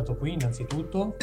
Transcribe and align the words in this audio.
invitato 0.00 0.16
qui 0.16 0.32
innanzitutto. 0.32 1.16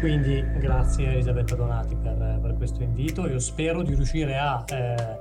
Quindi 0.00 0.44
grazie 0.58 1.10
Elisabetta 1.10 1.56
Donati 1.56 1.96
per, 1.96 2.38
per, 2.40 2.54
questo 2.56 2.82
invito. 2.82 3.26
Io 3.26 3.40
spero 3.40 3.82
di 3.82 3.94
riuscire 3.94 4.38
a, 4.38 4.62
eh, 4.68 5.20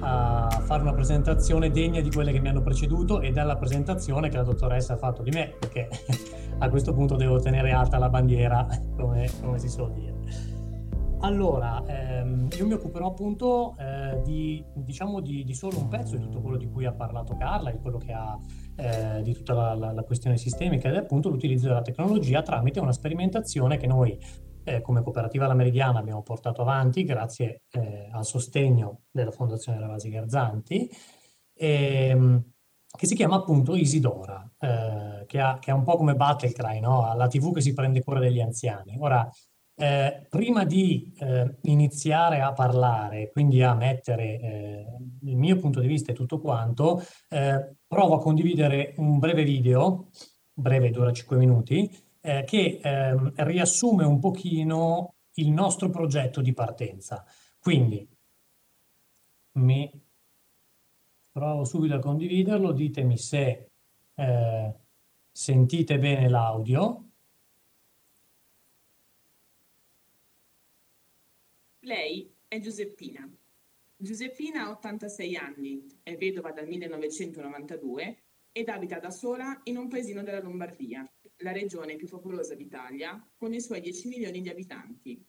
a, 0.00 0.48
fare 0.64 0.82
una 0.82 0.92
presentazione 0.92 1.70
degna 1.70 2.00
di 2.00 2.10
quelle 2.10 2.30
che 2.30 2.38
mi 2.38 2.48
hanno 2.48 2.62
preceduto 2.62 3.20
e 3.20 3.32
dalla 3.32 3.56
presentazione 3.56 4.28
che 4.28 4.36
la 4.36 4.44
dottoressa 4.44 4.92
ha 4.92 4.96
fatto 4.96 5.22
di 5.22 5.30
me, 5.30 5.54
perché 5.58 5.88
a 6.58 6.68
questo 6.68 6.92
punto 6.92 7.16
devo 7.16 7.40
tenere 7.40 7.72
alta 7.72 7.98
la 7.98 8.08
bandiera, 8.08 8.64
come, 8.96 9.28
come 9.40 9.58
si 9.58 9.68
suol 9.68 9.92
dire. 9.92 10.10
Allora, 11.22 11.82
ehm, 11.86 12.48
io 12.56 12.66
mi 12.66 12.74
occuperò 12.74 13.08
appunto 13.08 13.76
eh, 13.78 14.20
di, 14.24 14.64
diciamo 14.74 15.20
di, 15.20 15.44
di, 15.44 15.54
solo 15.54 15.78
un 15.78 15.88
pezzo 15.88 16.16
di 16.16 16.22
tutto 16.24 16.40
quello 16.40 16.56
di 16.56 16.68
cui 16.68 16.84
ha 16.84 16.92
parlato 16.92 17.36
Carla, 17.36 17.70
di 17.70 17.78
quello 17.78 17.98
che 17.98 18.12
ha 18.12 18.36
eh, 18.76 19.22
di 19.22 19.32
tutta 19.34 19.54
la, 19.54 19.74
la, 19.74 19.92
la, 19.92 20.02
questione 20.02 20.36
sistemica 20.36 20.88
ed 20.88 20.94
è 20.94 20.98
appunto 20.98 21.28
l'utilizzo 21.28 21.68
della 21.68 21.82
tecnologia 21.82 22.42
tramite 22.42 22.80
una 22.80 22.92
sperimentazione 22.92 23.76
che 23.76 23.86
noi 23.86 24.18
eh, 24.64 24.80
come 24.80 25.02
cooperativa 25.02 25.46
La 25.46 25.54
Meridiana 25.54 25.98
abbiamo 25.98 26.22
portato 26.22 26.62
avanti 26.62 27.04
grazie 27.04 27.62
eh, 27.70 28.08
al 28.12 28.24
sostegno 28.24 29.02
della 29.10 29.30
Fondazione 29.30 29.78
Ravasi 29.78 30.08
Garzanti, 30.08 30.90
e, 31.54 32.06
ehm, 32.08 32.44
che 32.94 33.06
si 33.06 33.14
chiama 33.14 33.36
appunto 33.36 33.74
Isidora, 33.74 34.48
eh, 34.58 35.24
che, 35.26 35.40
ha, 35.40 35.58
che, 35.58 35.70
è 35.70 35.74
un 35.74 35.82
po' 35.82 35.96
come 35.96 36.14
Battlecry, 36.14 36.80
no? 36.80 37.14
la 37.14 37.26
TV 37.26 37.52
che 37.52 37.62
si 37.62 37.72
prende 37.72 38.02
cura 38.02 38.20
degli 38.20 38.40
anziani. 38.40 38.96
Ora, 38.98 39.28
eh, 39.74 40.26
prima 40.28 40.64
di 40.64 41.12
eh, 41.18 41.56
iniziare 41.62 42.40
a 42.40 42.52
parlare, 42.52 43.30
quindi 43.30 43.62
a 43.62 43.74
mettere 43.74 44.40
eh, 44.40 44.86
il 45.22 45.36
mio 45.36 45.56
punto 45.56 45.80
di 45.80 45.86
vista 45.86 46.12
e 46.12 46.14
tutto 46.14 46.40
quanto, 46.40 47.02
eh, 47.28 47.76
provo 47.86 48.14
a 48.14 48.20
condividere 48.20 48.94
un 48.98 49.18
breve 49.18 49.44
video, 49.44 50.10
breve 50.52 50.90
dura 50.90 51.12
5 51.12 51.36
minuti, 51.36 51.90
eh, 52.20 52.44
che 52.44 52.80
ehm, 52.82 53.32
riassume 53.36 54.04
un 54.04 54.18
pochino 54.18 55.14
il 55.34 55.50
nostro 55.50 55.90
progetto 55.90 56.40
di 56.40 56.52
partenza. 56.52 57.24
Quindi 57.58 58.08
mi 59.52 59.90
provo 61.30 61.64
subito 61.64 61.94
a 61.94 61.98
condividerlo, 61.98 62.72
ditemi 62.72 63.16
se 63.16 63.70
eh, 64.14 64.74
sentite 65.30 65.98
bene 65.98 66.28
l'audio. 66.28 67.11
Lei 71.84 72.32
è 72.46 72.60
Giuseppina. 72.60 73.28
Giuseppina 73.96 74.66
ha 74.66 74.70
86 74.70 75.34
anni, 75.34 75.84
è 76.04 76.16
vedova 76.16 76.52
dal 76.52 76.68
1992 76.68 78.22
ed 78.52 78.68
abita 78.68 79.00
da 79.00 79.10
sola 79.10 79.60
in 79.64 79.78
un 79.78 79.88
paesino 79.88 80.22
della 80.22 80.40
Lombardia, 80.40 81.04
la 81.38 81.50
regione 81.50 81.96
più 81.96 82.06
popolosa 82.06 82.54
d'Italia, 82.54 83.28
con 83.36 83.52
i 83.52 83.60
suoi 83.60 83.80
10 83.80 84.06
milioni 84.06 84.40
di 84.40 84.48
abitanti. 84.48 85.26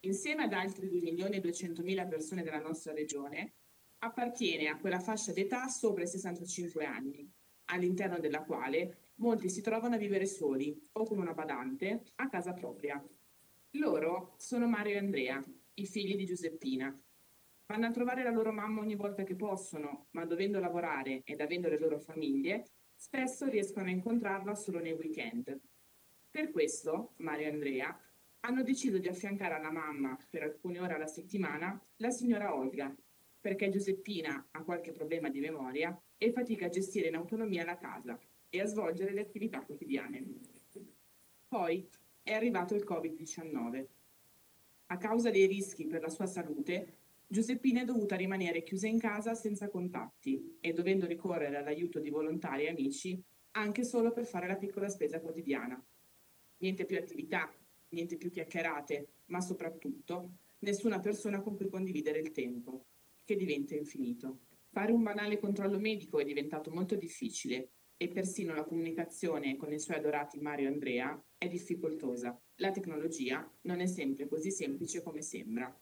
Insieme 0.00 0.42
ad 0.42 0.52
altri 0.52 0.90
2 0.90 1.00
milioni 1.00 1.36
e 1.36 1.40
200 1.40 1.82
mila 1.82 2.04
persone 2.04 2.42
della 2.42 2.60
nostra 2.60 2.92
regione, 2.92 3.54
appartiene 4.00 4.68
a 4.68 4.76
quella 4.76 5.00
fascia 5.00 5.32
d'età 5.32 5.68
sopra 5.68 6.02
i 6.02 6.06
65 6.06 6.84
anni, 6.84 7.26
all'interno 7.70 8.18
della 8.18 8.42
quale 8.42 9.12
molti 9.16 9.48
si 9.48 9.62
trovano 9.62 9.94
a 9.94 9.98
vivere 9.98 10.26
soli 10.26 10.78
o 10.92 11.04
con 11.06 11.18
una 11.18 11.32
badante 11.32 12.02
a 12.16 12.28
casa 12.28 12.52
propria. 12.52 13.02
Loro 13.76 14.34
sono 14.36 14.68
Mario 14.68 14.96
e 14.96 14.98
Andrea, 14.98 15.42
i 15.74 15.86
figli 15.86 16.16
di 16.16 16.26
Giuseppina. 16.26 16.96
Vanno 17.66 17.86
a 17.86 17.90
trovare 17.90 18.22
la 18.22 18.30
loro 18.30 18.52
mamma 18.52 18.80
ogni 18.80 18.96
volta 18.96 19.24
che 19.24 19.34
possono, 19.34 20.06
ma 20.10 20.24
dovendo 20.26 20.60
lavorare 20.60 21.22
ed 21.24 21.40
avendo 21.40 21.68
le 21.68 21.78
loro 21.78 21.98
famiglie, 21.98 22.66
spesso 22.94 23.48
riescono 23.48 23.86
a 23.86 23.92
incontrarla 23.92 24.54
solo 24.54 24.78
nei 24.80 24.92
weekend. 24.92 25.58
Per 26.30 26.50
questo, 26.50 27.14
Mario 27.16 27.46
e 27.46 27.50
Andrea 27.50 28.00
hanno 28.40 28.62
deciso 28.62 28.98
di 28.98 29.08
affiancare 29.08 29.54
alla 29.54 29.70
mamma 29.70 30.18
per 30.28 30.42
alcune 30.42 30.80
ore 30.80 30.94
alla 30.94 31.06
settimana 31.06 31.80
la 31.96 32.10
signora 32.10 32.54
Olga, 32.54 32.94
perché 33.40 33.70
Giuseppina 33.70 34.48
ha 34.50 34.62
qualche 34.62 34.92
problema 34.92 35.30
di 35.30 35.40
memoria 35.40 35.98
e 36.18 36.32
fatica 36.32 36.66
a 36.66 36.70
gestire 36.70 37.08
in 37.08 37.14
autonomia 37.14 37.64
la 37.64 37.78
casa 37.78 38.18
e 38.48 38.60
a 38.60 38.66
svolgere 38.66 39.12
le 39.12 39.20
attività 39.20 39.62
quotidiane. 39.62 40.24
Poi 41.48 41.88
è 42.22 42.32
arrivato 42.32 42.74
il 42.74 42.84
Covid-19 42.84 43.86
a 44.92 44.98
causa 44.98 45.30
dei 45.30 45.46
rischi 45.46 45.86
per 45.86 46.02
la 46.02 46.10
sua 46.10 46.26
salute, 46.26 46.96
Giuseppina 47.26 47.80
è 47.80 47.84
dovuta 47.84 48.14
rimanere 48.14 48.62
chiusa 48.62 48.86
in 48.86 48.98
casa 48.98 49.34
senza 49.34 49.70
contatti 49.70 50.58
e 50.60 50.74
dovendo 50.74 51.06
ricorrere 51.06 51.56
all'aiuto 51.56 51.98
di 51.98 52.10
volontari 52.10 52.64
e 52.64 52.68
amici 52.68 53.22
anche 53.52 53.84
solo 53.84 54.12
per 54.12 54.26
fare 54.26 54.46
la 54.46 54.56
piccola 54.56 54.90
spesa 54.90 55.18
quotidiana. 55.18 55.82
Niente 56.58 56.84
più 56.84 56.98
attività, 56.98 57.50
niente 57.88 58.18
più 58.18 58.30
chiacchierate, 58.30 59.08
ma 59.26 59.40
soprattutto 59.40 60.32
nessuna 60.58 61.00
persona 61.00 61.40
con 61.40 61.56
cui 61.56 61.70
condividere 61.70 62.18
il 62.18 62.30
tempo, 62.30 62.84
che 63.24 63.34
diventa 63.34 63.74
infinito. 63.74 64.40
Fare 64.68 64.92
un 64.92 65.02
banale 65.02 65.38
controllo 65.38 65.78
medico 65.78 66.18
è 66.18 66.24
diventato 66.24 66.70
molto 66.70 66.96
difficile 66.96 67.70
e 68.02 68.08
persino 68.08 68.52
la 68.52 68.64
comunicazione 68.64 69.56
con 69.56 69.72
i 69.72 69.78
suoi 69.78 69.98
adorati 69.98 70.40
Mario 70.40 70.68
e 70.68 70.72
Andrea 70.72 71.24
è 71.38 71.46
difficoltosa. 71.46 72.36
La 72.56 72.72
tecnologia 72.72 73.48
non 73.62 73.78
è 73.78 73.86
sempre 73.86 74.26
così 74.26 74.50
semplice 74.50 75.02
come 75.02 75.22
sembra. 75.22 75.72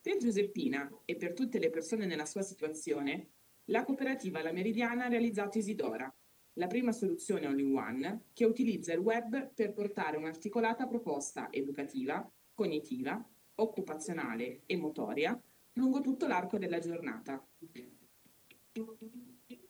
Per 0.00 0.16
Giuseppina 0.16 1.00
e 1.04 1.16
per 1.16 1.34
tutte 1.34 1.58
le 1.58 1.68
persone 1.68 2.06
nella 2.06 2.24
sua 2.24 2.40
situazione, 2.40 3.28
la 3.66 3.84
cooperativa 3.84 4.42
La 4.42 4.52
Meridiana 4.52 5.04
ha 5.04 5.08
realizzato 5.08 5.58
Isidora, 5.58 6.10
la 6.54 6.66
prima 6.66 6.92
soluzione 6.92 7.44
all-in-one 7.44 8.28
che 8.32 8.46
utilizza 8.46 8.94
il 8.94 9.00
web 9.00 9.52
per 9.52 9.74
portare 9.74 10.16
un'articolata 10.16 10.86
proposta 10.86 11.52
educativa, 11.52 12.26
cognitiva, 12.54 13.22
occupazionale 13.56 14.62
e 14.64 14.76
motoria 14.78 15.38
lungo 15.74 16.00
tutto 16.00 16.26
l'arco 16.26 16.56
della 16.56 16.78
giornata. 16.78 17.46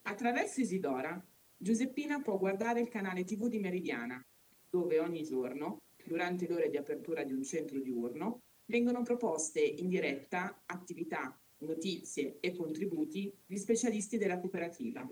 Attraverso 0.09 0.61
Isidora, 0.61 1.21
Giuseppina 1.57 2.21
può 2.21 2.39
guardare 2.39 2.81
il 2.81 2.89
canale 2.89 3.25
TV 3.25 3.49
di 3.49 3.59
Meridiana, 3.59 4.25
dove 4.71 5.01
ogni 5.01 5.25
giorno, 5.25 5.79
durante 6.05 6.47
le 6.47 6.55
ore 6.55 6.71
di 6.71 6.77
apertura 6.77 7.25
di 7.25 7.33
un 7.33 7.43
centro 7.43 7.81
diurno, 7.81 8.43
vengono 8.67 9.03
proposte 9.03 9.61
in 9.61 9.89
diretta 9.89 10.63
attività, 10.65 11.37
notizie 11.59 12.37
e 12.39 12.55
contributi 12.55 13.37
di 13.45 13.59
specialisti 13.59 14.17
della 14.17 14.39
cooperativa. 14.39 15.05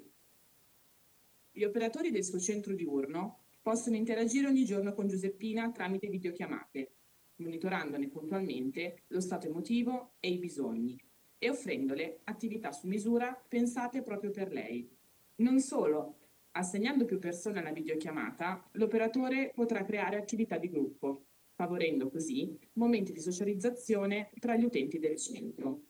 Gli 1.50 1.64
operatori 1.64 2.12
del 2.12 2.22
suo 2.22 2.38
centro 2.38 2.72
diurno 2.72 3.46
possono 3.62 3.96
interagire 3.96 4.46
ogni 4.46 4.64
giorno 4.64 4.94
con 4.94 5.08
Giuseppina 5.08 5.72
tramite 5.72 6.06
videochiamate, 6.06 6.92
monitorandone 7.36 8.06
puntualmente 8.06 9.02
lo 9.08 9.20
stato 9.20 9.48
emotivo 9.48 10.12
e 10.20 10.30
i 10.30 10.38
bisogni 10.38 11.03
e 11.44 11.50
offrendole 11.50 12.20
attività 12.24 12.72
su 12.72 12.86
misura 12.86 13.34
pensate 13.34 14.00
proprio 14.00 14.30
per 14.30 14.50
lei. 14.50 14.88
Non 15.36 15.60
solo, 15.60 16.20
assegnando 16.52 17.04
più 17.04 17.18
persone 17.18 17.58
alla 17.58 17.70
videochiamata, 17.70 18.70
l'operatore 18.72 19.52
potrà 19.54 19.84
creare 19.84 20.16
attività 20.16 20.56
di 20.56 20.70
gruppo, 20.70 21.26
favorendo 21.52 22.08
così 22.08 22.58
momenti 22.74 23.12
di 23.12 23.20
socializzazione 23.20 24.30
tra 24.40 24.56
gli 24.56 24.64
utenti 24.64 24.98
del 24.98 25.18
centro. 25.18 25.82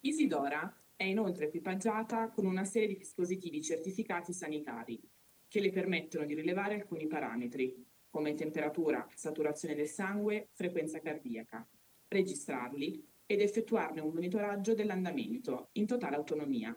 Isidora 0.00 0.84
è 0.96 1.04
inoltre 1.04 1.46
equipaggiata 1.46 2.28
con 2.28 2.44
una 2.44 2.64
serie 2.64 2.88
di 2.88 2.98
dispositivi 2.98 3.62
certificati 3.62 4.34
sanitari 4.34 5.00
che 5.48 5.60
le 5.60 5.70
permettono 5.70 6.26
di 6.26 6.34
rilevare 6.34 6.74
alcuni 6.74 7.06
parametri, 7.06 7.74
come 8.10 8.34
temperatura, 8.34 9.08
saturazione 9.14 9.74
del 9.74 9.88
sangue, 9.88 10.48
frequenza 10.52 11.00
cardiaca, 11.00 11.66
registrarli 12.08 13.12
ed 13.26 13.40
effettuarne 13.40 14.00
un 14.00 14.12
monitoraggio 14.12 14.74
dell'andamento 14.74 15.68
in 15.72 15.86
totale 15.86 16.16
autonomia. 16.16 16.76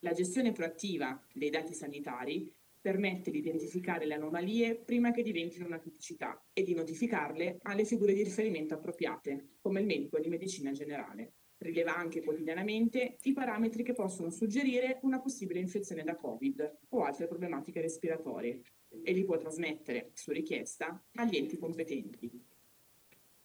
La 0.00 0.12
gestione 0.12 0.52
proattiva 0.52 1.24
dei 1.32 1.50
dati 1.50 1.74
sanitari 1.74 2.52
permette 2.82 3.30
di 3.30 3.38
identificare 3.38 4.04
le 4.04 4.14
anomalie 4.14 4.74
prima 4.74 5.12
che 5.12 5.22
diventino 5.22 5.66
una 5.66 5.78
criticità 5.78 6.44
e 6.52 6.64
di 6.64 6.74
notificarle 6.74 7.58
alle 7.62 7.84
figure 7.84 8.12
di 8.12 8.24
riferimento 8.24 8.74
appropriate, 8.74 9.58
come 9.60 9.80
il 9.80 9.86
medico 9.86 10.18
di 10.18 10.28
medicina 10.28 10.72
generale. 10.72 11.34
Rileva 11.58 11.96
anche 11.96 12.24
quotidianamente 12.24 13.18
i 13.22 13.32
parametri 13.32 13.84
che 13.84 13.92
possono 13.92 14.30
suggerire 14.30 14.98
una 15.02 15.20
possibile 15.20 15.60
infezione 15.60 16.02
da 16.02 16.16
Covid 16.16 16.78
o 16.88 17.04
altre 17.04 17.28
problematiche 17.28 17.80
respiratorie 17.80 18.62
e 19.04 19.12
li 19.12 19.24
può 19.24 19.36
trasmettere, 19.36 20.10
su 20.14 20.32
richiesta, 20.32 21.00
agli 21.14 21.36
enti 21.36 21.56
competenti. 21.56 22.28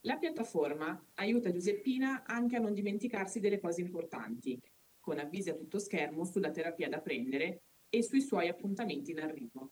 La 0.02 0.18
piattaforma 0.18 1.12
aiuta 1.16 1.52
Giuseppina 1.52 2.24
anche 2.26 2.56
a 2.56 2.60
non 2.60 2.74
dimenticarsi 2.74 3.40
delle 3.40 3.60
cose 3.60 3.82
importanti, 3.82 4.60
con 5.00 5.20
avvisi 5.20 5.50
a 5.50 5.56
tutto 5.56 5.80
schermo 5.80 6.24
sulla 6.24 6.52
terapia 6.52 6.90
da 6.90 7.02
prendere 7.02 7.64
e 7.90 8.04
sui 8.04 8.22
suoi 8.22 8.48
appuntamenti 8.48 9.12
in 9.12 9.20
arrivo. 9.20 9.72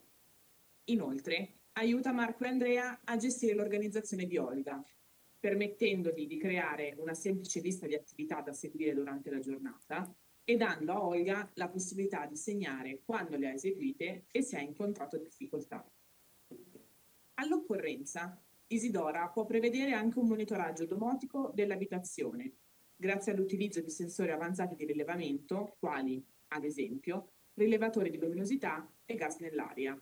Inoltre, 0.85 1.59
aiuta 1.73 2.11
Marco 2.11 2.43
e 2.43 2.47
Andrea 2.47 3.01
a 3.03 3.17
gestire 3.17 3.53
l'organizzazione 3.53 4.25
di 4.25 4.37
Olga, 4.37 4.83
permettendogli 5.39 6.25
di 6.25 6.37
creare 6.37 6.95
una 6.97 7.13
semplice 7.13 7.59
lista 7.59 7.85
di 7.85 7.95
attività 7.95 8.41
da 8.41 8.53
seguire 8.53 8.93
durante 8.93 9.29
la 9.29 9.39
giornata, 9.39 10.15
e 10.47 10.57
dando 10.57 10.93
a 10.93 11.03
Olga 11.03 11.49
la 11.55 11.69
possibilità 11.69 12.27
di 12.27 12.37
segnare 12.37 13.01
quando 13.03 13.35
le 13.35 13.47
ha 13.47 13.53
eseguite 13.53 14.27
e 14.29 14.43
se 14.43 14.57
ha 14.57 14.61
incontrato 14.61 15.17
difficoltà. 15.17 15.83
All'occorrenza, 17.33 18.44
Isidora 18.67 19.29
può 19.29 19.45
prevedere 19.45 19.91
anche 19.91 20.17
un 20.17 20.27
monitoraggio 20.27 20.85
domotico 20.85 21.51
dell'abitazione, 21.53 22.55
grazie 22.95 23.31
all'utilizzo 23.31 23.79
di 23.81 23.91
sensori 23.91 24.31
avanzati 24.31 24.75
di 24.75 24.85
rilevamento, 24.85 25.75
quali, 25.79 26.25
ad 26.47 26.63
esempio, 26.63 27.33
rilevatori 27.53 28.09
di 28.09 28.17
luminosità 28.17 28.91
e 29.05 29.15
gas 29.15 29.37
nell'aria. 29.37 29.97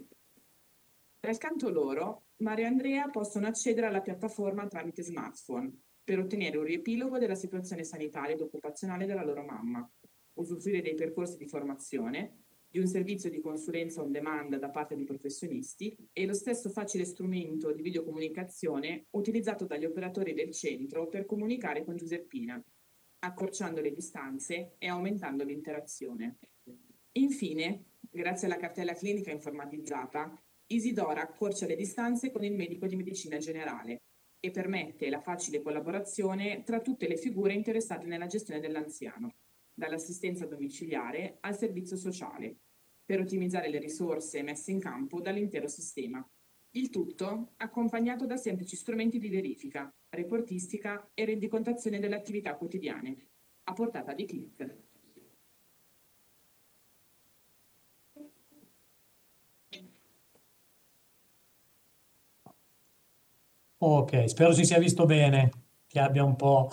Dal 1.20 1.38
canto 1.38 1.70
loro, 1.70 2.28
Maria 2.38 2.66
e 2.66 2.70
Andrea 2.70 3.10
possono 3.10 3.48
accedere 3.48 3.88
alla 3.88 4.02
piattaforma 4.02 4.68
tramite 4.68 5.04
smartphone 5.04 5.72
per 6.04 6.20
ottenere 6.20 6.58
un 6.58 6.66
riepilogo 6.66 7.18
della 7.18 7.36
situazione 7.36 7.84
sanitaria 7.84 8.36
ed 8.36 8.42
occupazionale 8.42 9.06
della 9.06 9.24
loro 9.24 9.44
mamma, 9.44 9.90
usufruire 10.34 10.82
dei 10.82 10.96
percorsi 10.96 11.38
di 11.38 11.48
formazione, 11.48 12.43
di 12.74 12.80
un 12.80 12.88
servizio 12.88 13.30
di 13.30 13.40
consulenza 13.40 14.02
on 14.02 14.12
demand 14.12 14.58
da 14.58 14.72
parte 14.72 14.96
di 14.96 15.04
professionisti 15.04 15.96
e 16.12 16.26
lo 16.26 16.34
stesso 16.34 16.72
facile 16.72 17.06
strumento 17.06 17.72
di 17.72 17.84
videocomunicazione 17.84 19.06
utilizzato 19.12 19.66
dagli 19.66 19.86
operatori 19.86 20.34
del 20.34 20.52
centro 20.52 21.08
per 21.08 21.28
comunicare 21.28 21.84
con 21.86 21.96
Giuseppina, 21.96 22.60
accorciando 23.20 23.80
le 23.80 23.94
distanze 23.94 24.74
e 24.80 24.88
aumentando 24.88 25.44
l'interazione. 25.44 26.40
Infine, 27.12 27.84
grazie 28.10 28.48
alla 28.48 28.58
cartella 28.58 28.96
clinica 28.96 29.30
informatizzata, 29.30 30.36
Isidora 30.66 31.22
accorcia 31.22 31.68
le 31.68 31.76
distanze 31.76 32.32
con 32.32 32.44
il 32.44 32.56
medico 32.56 32.88
di 32.88 32.96
medicina 32.96 33.38
generale 33.38 34.02
e 34.40 34.50
permette 34.50 35.12
la 35.12 35.22
facile 35.22 35.62
collaborazione 35.62 36.64
tra 36.64 36.82
tutte 36.82 37.08
le 37.08 37.18
figure 37.18 37.54
interessate 37.54 38.08
nella 38.08 38.26
gestione 38.26 38.60
dell'anziano, 38.60 39.36
dall'assistenza 39.72 40.48
domiciliare 40.48 41.38
al 41.42 41.56
servizio 41.56 41.98
sociale, 41.98 42.63
per 43.06 43.20
ottimizzare 43.20 43.70
le 43.70 43.80
risorse 43.80 44.42
messe 44.42 44.72
in 44.72 44.80
campo 44.80 45.20
dall'intero 45.20 45.68
sistema. 45.68 46.26
Il 46.72 46.90
tutto 46.90 47.54
accompagnato 47.58 48.26
da 48.26 48.38
semplici 48.38 48.76
strumenti 48.76 49.20
di 49.20 49.30
verifica, 49.30 49.94
reportistica 50.10 51.12
e 51.14 51.26
rendicontazione 51.26 52.00
delle 52.00 52.16
attività 52.16 52.56
quotidiane, 52.56 53.28
a 53.66 53.74
portata 53.74 54.14
di 54.14 54.26
clic. 54.26 54.78
Ok, 63.78 64.30
spero 64.30 64.54
si 64.54 64.64
sia 64.64 64.80
visto 64.80 65.06
bene, 65.06 65.50
che 65.88 66.00
abbia 66.00 66.24
un 66.24 66.38
po' 66.38 66.72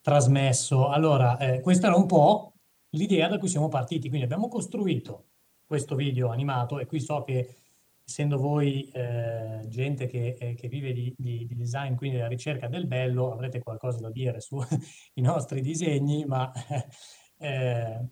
trasmesso. 0.00 0.88
Allora, 0.88 1.36
eh, 1.38 1.60
questa 1.60 1.88
era 1.88 1.96
un 1.96 2.06
po' 2.06 2.54
l'idea 2.90 3.26
da 3.28 3.38
cui 3.38 3.48
siamo 3.48 3.68
partiti, 3.68 4.08
quindi 4.08 4.24
abbiamo 4.24 4.48
costruito 4.48 5.31
questo 5.72 5.94
video 5.94 6.28
animato 6.28 6.78
e 6.78 6.84
qui 6.84 7.00
so 7.00 7.22
che 7.22 7.56
essendo 8.04 8.36
voi 8.36 8.90
eh, 8.90 9.64
gente 9.68 10.06
che, 10.06 10.36
eh, 10.38 10.52
che 10.52 10.68
vive 10.68 10.92
di, 10.92 11.14
di, 11.16 11.46
di, 11.46 11.56
design, 11.56 11.94
quindi 11.94 12.18
della 12.18 12.28
ricerca 12.28 12.68
del 12.68 12.86
bello, 12.86 13.32
avrete 13.32 13.58
qualcosa 13.60 13.98
da 14.00 14.10
dire 14.10 14.38
sui 14.42 14.66
nostri 15.24 15.62
disegni, 15.62 16.26
ma 16.26 16.52
eh, 17.38 18.06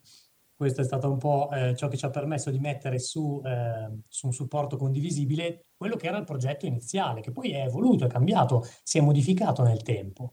questo 0.57 0.81
è 0.81 0.85
stato 0.85 1.11
un 1.11 1.19
po' 1.19 1.51
eh, 1.51 1.77
ciò 1.77 1.89
che 1.89 1.99
ci 1.99 2.07
ha 2.07 2.09
permesso 2.09 2.51
di 2.51 2.59
mettere 2.59 2.99
su, 2.99 3.43
eh, 3.45 4.05
su, 4.09 4.25
un 4.25 4.33
supporto 4.33 4.79
condivisibile 4.79 5.67
quello 5.77 5.97
che 5.97 6.07
era 6.07 6.17
il 6.17 6.25
progetto 6.25 6.65
iniziale, 6.65 7.21
che 7.21 7.31
poi 7.31 7.51
è 7.51 7.65
evoluto, 7.67 8.07
è 8.07 8.09
cambiato, 8.09 8.65
si 8.83 8.97
è 8.97 9.03
modificato 9.03 9.63
nel 9.63 9.83
tempo. 9.83 10.31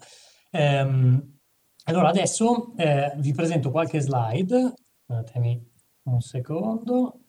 Ehm, 0.51 1.39
allora 1.87 2.07
adesso 2.07 2.73
eh, 2.77 3.11
vi 3.17 3.33
presento 3.33 3.69
qualche 3.69 3.99
slide, 3.99 4.73
datemi 5.05 5.75
un 6.11 6.21
secondo. 6.21 7.19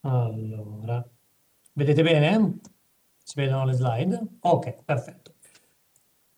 Allora, 0.00 1.06
vedete 1.72 2.02
bene? 2.02 2.60
Si 3.22 3.34
vedono 3.40 3.64
le 3.64 3.72
slide? 3.72 4.20
Ok, 4.40 4.84
perfetto. 4.84 5.32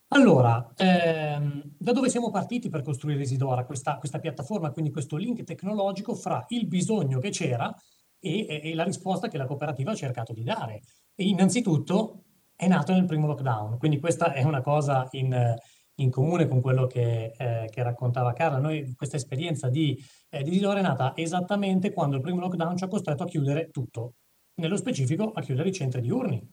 Allora, 0.09 0.73
ehm, 0.77 1.75
da 1.77 1.93
dove 1.93 2.09
siamo 2.09 2.31
partiti 2.31 2.69
per 2.69 2.83
costruire 2.83 3.23
Isidora, 3.23 3.65
questa, 3.65 3.99
questa, 3.99 4.21
piattaforma, 4.21 4.71
quindi 4.71 4.93
questo 4.93 5.17
link 5.17 5.43
tecnologico 5.43 6.15
fra 6.15 6.45
il 6.49 6.67
bisogno 6.69 7.19
che 7.19 7.31
c'era 7.31 7.75
e, 8.21 8.47
e, 8.47 8.61
e, 8.71 8.75
la 8.75 8.85
risposta 8.85 9.27
che 9.29 9.37
la 9.37 9.47
cooperativa 9.47 9.91
ha 9.91 9.97
cercato 9.97 10.33
di 10.33 10.45
dare. 10.45 10.83
E 11.15 11.25
innanzitutto 11.25 12.23
è 12.55 12.69
nato 12.69 12.93
nel 12.93 13.05
primo 13.05 13.27
lockdown, 13.27 13.79
quindi 13.79 13.99
questa 13.99 14.33
è 14.33 14.45
una 14.45 14.61
cosa 14.63 15.09
in, 15.11 15.55
in 15.97 16.11
comune 16.11 16.47
con 16.49 16.61
quello 16.61 16.87
che, 16.87 17.33
eh, 17.37 17.69
che, 17.71 17.83
raccontava 17.83 18.33
Carla. 18.33 18.59
Noi 18.59 18.95
questa 18.95 19.17
esperienza 19.17 19.69
di, 19.69 19.99
eh, 20.31 20.43
di 20.43 20.51
Isidora 20.51 20.81
è 20.81 20.83
nata 20.83 21.17
esattamente 21.17 21.93
quando 21.93 22.17
il 22.17 22.23
primo 22.23 22.41
lockdown 22.41 22.77
ci 22.77 22.85
ha 22.85 22.89
costretto 22.89 23.23
a 23.23 23.27
chiudere 23.27 23.71
tutto, 23.71 24.15
nello 24.57 24.77
specifico 24.77 25.33
a 25.33 25.41
chiudere 25.41 25.69
i 25.69 25.73
centri 25.73 26.01
diurni. 26.01 26.47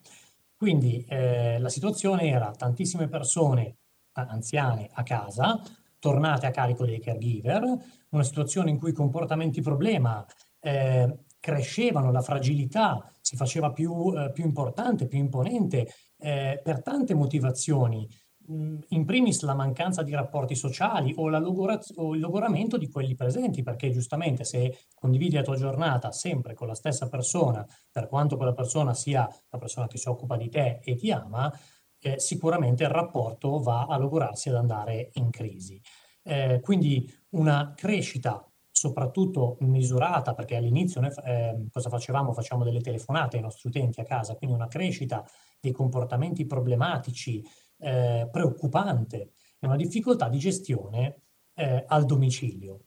Quindi 0.55 1.03
eh, 1.09 1.59
la 1.59 1.69
situazione 1.69 2.27
era 2.27 2.51
tantissime 2.51 3.07
persone 3.07 3.77
anziane 4.13 4.89
a 4.93 5.03
casa, 5.03 5.59
tornate 5.99 6.45
a 6.45 6.51
carico 6.51 6.85
dei 6.85 6.99
caregiver, 6.99 7.63
una 8.09 8.23
situazione 8.23 8.69
in 8.69 8.77
cui 8.77 8.91
i 8.91 8.93
comportamenti 8.93 9.61
problema 9.61 10.25
eh, 10.59 11.25
crescevano, 11.39 12.11
la 12.11 12.21
fragilità 12.21 13.11
si 13.19 13.35
faceva 13.35 13.71
più, 13.71 14.13
eh, 14.15 14.31
più 14.31 14.45
importante, 14.45 15.07
più 15.07 15.17
imponente 15.17 15.87
eh, 16.17 16.61
per 16.63 16.81
tante 16.81 17.13
motivazioni 17.13 18.07
in 18.47 19.05
primis 19.05 19.41
la 19.43 19.53
mancanza 19.53 20.03
di 20.03 20.13
rapporti 20.13 20.55
sociali 20.55 21.13
o, 21.15 21.29
o, 21.29 22.13
il 22.13 22.19
logoramento 22.19 22.77
di 22.77 22.89
quelli 22.89 23.15
presenti, 23.15 23.63
perché 23.63 23.89
giustamente 23.91 24.43
se 24.43 24.77
condividi 24.93 25.35
la 25.35 25.41
tua 25.41 25.55
giornata 25.55 26.11
sempre 26.11 26.53
con 26.53 26.67
la 26.67 26.75
stessa 26.75 27.07
persona, 27.07 27.65
per 27.91 28.07
quanto 28.07 28.35
quella 28.35 28.53
persona 28.53 28.93
sia 28.93 29.27
la 29.49 29.57
persona 29.57 29.87
che 29.87 29.97
si 29.97 30.09
occupa 30.09 30.35
di 30.37 30.49
te 30.49 30.79
e 30.83 30.95
ti 30.95 31.11
ama, 31.11 31.51
eh, 31.99 32.19
sicuramente 32.19 32.83
il 32.83 32.89
rapporto 32.89 33.59
va 33.59 33.85
a 33.85 33.97
logorarsi 33.97 34.49
ad 34.49 34.55
andare 34.55 35.11
in 35.13 35.29
crisi. 35.29 35.81
Eh, 36.23 36.59
quindi 36.61 37.09
una 37.31 37.73
crescita 37.75 38.45
soprattutto 38.83 39.57
misurata, 39.61 40.33
perché 40.33 40.55
all'inizio 40.57 40.99
noi 40.99 41.11
eh, 41.23 41.67
cosa 41.71 41.89
facevamo? 41.89 42.33
Facciamo 42.33 42.63
delle 42.65 42.81
telefonate 42.81 43.37
ai 43.37 43.43
nostri 43.43 43.69
utenti 43.69 44.01
a 44.01 44.03
casa, 44.03 44.35
quindi 44.35 44.55
una 44.55 44.67
crescita 44.67 45.23
dei 45.61 45.71
comportamenti 45.71 46.45
problematici, 46.45 47.41
eh, 47.83 48.27
preoccupante 48.31 49.31
e 49.59 49.67
una 49.67 49.75
difficoltà 49.75 50.29
di 50.29 50.39
gestione 50.39 51.21
eh, 51.55 51.83
al 51.87 52.05
domicilio. 52.05 52.79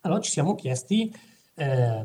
Allora 0.00 0.20
ci 0.20 0.30
siamo 0.30 0.54
chiesti 0.54 1.14
eh, 1.54 2.04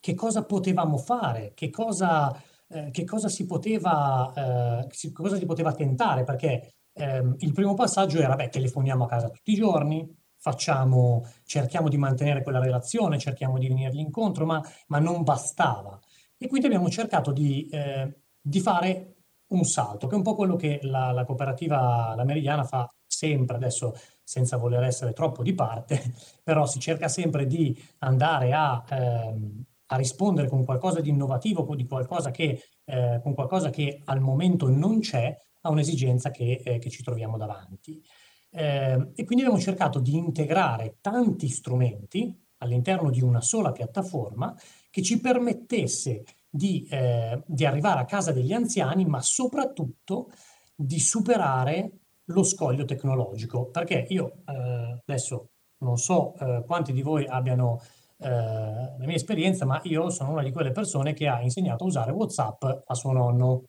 che 0.00 0.14
cosa 0.14 0.44
potevamo 0.44 0.96
fare, 0.96 1.52
che 1.54 1.70
cosa, 1.70 2.34
eh, 2.68 2.90
che 2.90 3.04
cosa, 3.04 3.28
si, 3.28 3.46
poteva, 3.46 4.82
eh, 4.84 5.12
cosa 5.12 5.36
si 5.36 5.46
poteva 5.46 5.72
tentare, 5.72 6.24
perché 6.24 6.72
ehm, 6.92 7.36
il 7.38 7.52
primo 7.52 7.74
passaggio 7.74 8.18
era, 8.20 8.34
beh, 8.34 8.48
telefoniamo 8.48 9.04
a 9.04 9.08
casa 9.08 9.28
tutti 9.28 9.52
i 9.52 9.56
giorni, 9.56 10.08
facciamo, 10.36 11.26
cerchiamo 11.44 11.88
di 11.88 11.98
mantenere 11.98 12.42
quella 12.42 12.60
relazione, 12.60 13.18
cerchiamo 13.18 13.58
di 13.58 13.68
venirgli 13.68 14.00
incontro, 14.00 14.46
ma, 14.46 14.62
ma 14.88 14.98
non 14.98 15.22
bastava. 15.22 15.98
E 16.38 16.46
quindi 16.48 16.66
abbiamo 16.66 16.88
cercato 16.88 17.32
di, 17.32 17.68
eh, 17.68 18.20
di 18.40 18.60
fare 18.60 19.19
un 19.50 19.64
salto, 19.64 20.06
che 20.06 20.14
è 20.14 20.16
un 20.16 20.22
po' 20.22 20.34
quello 20.34 20.56
che 20.56 20.80
la, 20.82 21.12
la 21.12 21.24
cooperativa 21.24 22.14
La 22.16 22.24
Meridiana 22.24 22.64
fa 22.64 22.88
sempre, 23.06 23.56
adesso 23.56 23.94
senza 24.22 24.56
voler 24.56 24.82
essere 24.84 25.12
troppo 25.12 25.42
di 25.42 25.54
parte, 25.54 26.14
però 26.42 26.66
si 26.66 26.78
cerca 26.78 27.08
sempre 27.08 27.46
di 27.46 27.76
andare 27.98 28.52
a, 28.52 28.84
ehm, 28.88 29.64
a 29.86 29.96
rispondere 29.96 30.48
con 30.48 30.64
qualcosa 30.64 31.00
di 31.00 31.08
innovativo, 31.08 31.64
con, 31.64 31.84
qualcosa 31.86 32.30
che, 32.30 32.62
eh, 32.84 33.20
con 33.22 33.34
qualcosa 33.34 33.70
che 33.70 34.00
al 34.04 34.20
momento 34.20 34.68
non 34.68 35.00
c'è, 35.00 35.36
a 35.62 35.70
un'esigenza 35.70 36.30
che, 36.30 36.62
eh, 36.64 36.78
che 36.78 36.88
ci 36.88 37.02
troviamo 37.02 37.36
davanti. 37.36 38.02
Eh, 38.52 39.10
e 39.14 39.24
quindi 39.24 39.44
abbiamo 39.44 39.60
cercato 39.60 40.00
di 40.00 40.14
integrare 40.16 40.96
tanti 41.00 41.48
strumenti 41.48 42.34
all'interno 42.58 43.10
di 43.10 43.20
una 43.20 43.40
sola 43.40 43.72
piattaforma 43.72 44.54
che 44.90 45.02
ci 45.02 45.20
permettesse 45.20 46.24
di, 46.50 46.86
eh, 46.90 47.42
di 47.46 47.64
arrivare 47.64 48.00
a 48.00 48.04
casa 48.04 48.32
degli 48.32 48.52
anziani, 48.52 49.06
ma 49.06 49.22
soprattutto 49.22 50.30
di 50.74 50.98
superare 50.98 51.92
lo 52.24 52.42
scoglio 52.42 52.84
tecnologico. 52.84 53.70
Perché 53.70 54.06
io 54.08 54.42
eh, 54.46 55.02
adesso 55.06 55.50
non 55.78 55.96
so 55.96 56.34
eh, 56.36 56.64
quanti 56.66 56.92
di 56.92 57.02
voi 57.02 57.26
abbiano 57.26 57.80
eh, 58.18 58.28
la 58.28 59.06
mia 59.06 59.16
esperienza, 59.16 59.64
ma 59.64 59.80
io 59.84 60.10
sono 60.10 60.32
una 60.32 60.42
di 60.42 60.52
quelle 60.52 60.72
persone 60.72 61.12
che 61.14 61.28
ha 61.28 61.40
insegnato 61.40 61.84
a 61.84 61.86
usare 61.86 62.12
WhatsApp 62.12 62.62
a 62.84 62.94
suo 62.94 63.12
nonno. 63.12 63.64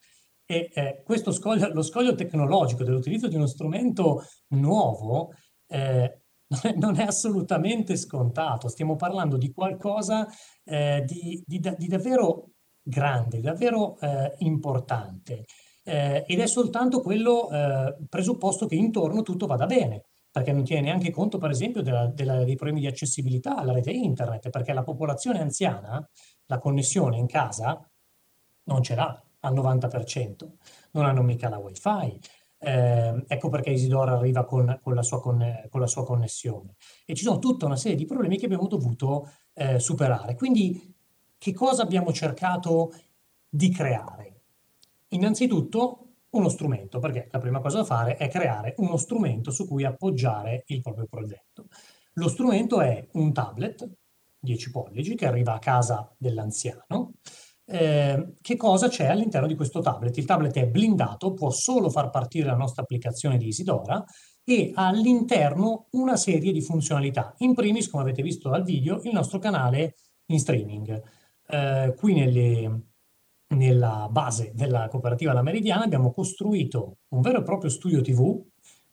E 0.46 0.70
eh, 0.74 1.02
questo 1.06 1.32
scoglio, 1.32 1.72
lo 1.72 1.82
scoglio 1.82 2.16
tecnologico 2.16 2.84
dell'utilizzo 2.84 3.28
di 3.28 3.36
uno 3.36 3.46
strumento 3.46 4.26
nuovo 4.50 5.32
eh, 5.68 6.22
non 6.76 7.00
è 7.00 7.04
assolutamente 7.04 7.96
scontato. 7.96 8.68
Stiamo 8.68 8.96
parlando 8.96 9.38
di 9.38 9.52
qualcosa 9.54 10.28
eh, 10.64 11.04
di, 11.06 11.42
di, 11.46 11.60
di, 11.78 11.88
davvero 11.88 12.51
grande, 12.82 13.40
davvero 13.42 13.98
eh, 14.00 14.36
importante. 14.40 15.46
eh, 15.84 16.24
ed 16.28 16.40
è 16.40 16.46
soltanto 16.48 17.02
quello 17.02 17.50
eh, 17.50 17.96
presupposto 18.08 18.68
che 18.68 18.76
intorno 18.76 19.24
tutto 19.24 19.48
vada 19.48 19.66
bene, 19.66 20.04
perché 20.32 20.52
non 20.52 20.64
tiene 20.64 20.84
neanche 20.84 21.12
conto, 21.12 21.38
per 21.38 21.50
esempio, 21.50 21.82
della, 21.82 22.08
della, 22.08 22.44
dei 22.44 22.56
problemi 22.56 22.82
di 22.82 22.88
accessibilità 22.88 23.56
alla 23.58 23.74
rete 23.74 23.92
internet, 23.92 24.50
perché 24.50 24.74
la 24.74 24.84
popolazione 24.84 25.40
anziana 25.40 26.08
la 26.46 26.60
connessione 26.60 27.18
in 27.18 27.28
casa 27.28 27.86
non 28.66 28.84
ce 28.84 28.96
l'ha 28.96 29.22
al 29.42 29.54
90%, 29.54 30.48
non 30.92 31.06
hanno 31.06 31.22
mica 31.24 31.50
la 31.50 31.58
wifi. 31.58 32.20
Eh, 32.64 33.24
ecco 33.28 33.50
perché 33.50 33.72
Isidoro 33.72 34.12
arriva 34.12 34.46
con, 34.46 34.80
con, 34.84 34.94
la 34.94 35.02
con, 35.02 35.68
con, 35.70 35.80
la 35.80 35.88
sua 35.88 36.06
connessione. 36.06 36.76
E 37.06 37.16
ci 37.16 37.24
sono 37.24 37.40
tutta 37.40 37.66
una 37.66 37.76
serie 37.76 37.98
di 37.98 38.06
problemi 38.06 38.38
che 38.38 38.46
abbiamo 38.46 38.68
dovuto 38.68 39.28
eh, 39.54 39.80
superare. 39.80 40.36
Quindi, 40.36 40.94
che 41.42 41.54
cosa 41.54 41.82
abbiamo 41.82 42.14
cercato 42.14 42.94
di 43.50 43.72
creare? 43.72 44.42
Innanzitutto 45.08 46.10
uno 46.30 46.50
strumento, 46.50 47.00
perché 47.00 47.30
la 47.32 47.40
prima 47.40 47.60
cosa 47.60 47.78
da 47.78 47.84
fare 47.84 48.16
è 48.16 48.30
creare 48.30 48.76
uno 48.78 48.96
strumento 48.96 49.50
su 49.50 49.68
cui 49.68 49.84
appoggiare 49.84 50.66
il 50.68 50.82
proprio 50.82 51.08
progetto. 51.10 51.66
Lo 52.14 52.28
strumento 52.28 52.80
è 52.80 53.08
un 53.14 53.34
tablet 53.34 53.90
10 54.38 54.70
pollici 54.70 55.16
che 55.16 55.26
arriva 55.26 55.54
a 55.54 55.60
casa 55.60 56.14
dell'anziano. 56.16 57.14
Eh, 57.66 58.34
che 58.40 58.56
cosa 58.56 58.88
c'è 58.88 59.08
all'interno 59.08 59.48
di 59.48 59.56
questo 59.56 59.80
tablet? 59.80 60.16
Il 60.18 60.26
tablet 60.26 60.56
è 60.58 60.68
blindato, 60.68 61.34
può 61.34 61.50
solo 61.50 61.90
far 61.90 62.12
partire 62.12 62.46
la 62.46 62.56
nostra 62.56 62.84
applicazione 62.84 63.38
di 63.38 63.48
Isidora 63.48 64.06
e 64.44 64.74
ha 64.76 64.86
all'interno 64.86 65.88
una 65.94 66.18
serie 66.18 66.52
di 66.52 66.62
funzionalità. 66.62 67.34
In 67.40 67.56
primis, 67.56 67.90
come 67.90 68.04
avete 68.04 68.22
visto 68.22 68.48
dal 68.48 68.64
video, 68.64 69.02
il 69.02 69.12
nostro 69.12 69.40
canale 69.40 69.96
in 70.28 70.40
streaming. 70.40 71.02
Eh, 71.54 71.94
qui 71.98 72.14
nelle, 72.14 72.84
nella 73.56 74.08
base 74.10 74.54
della 74.56 74.88
cooperativa 74.88 75.34
La 75.34 75.42
Meridiana 75.42 75.84
abbiamo 75.84 76.14
costruito 76.14 77.00
un 77.10 77.20
vero 77.20 77.40
e 77.40 77.44
proprio 77.44 77.70
studio 77.70 78.02
TV. 78.02 78.42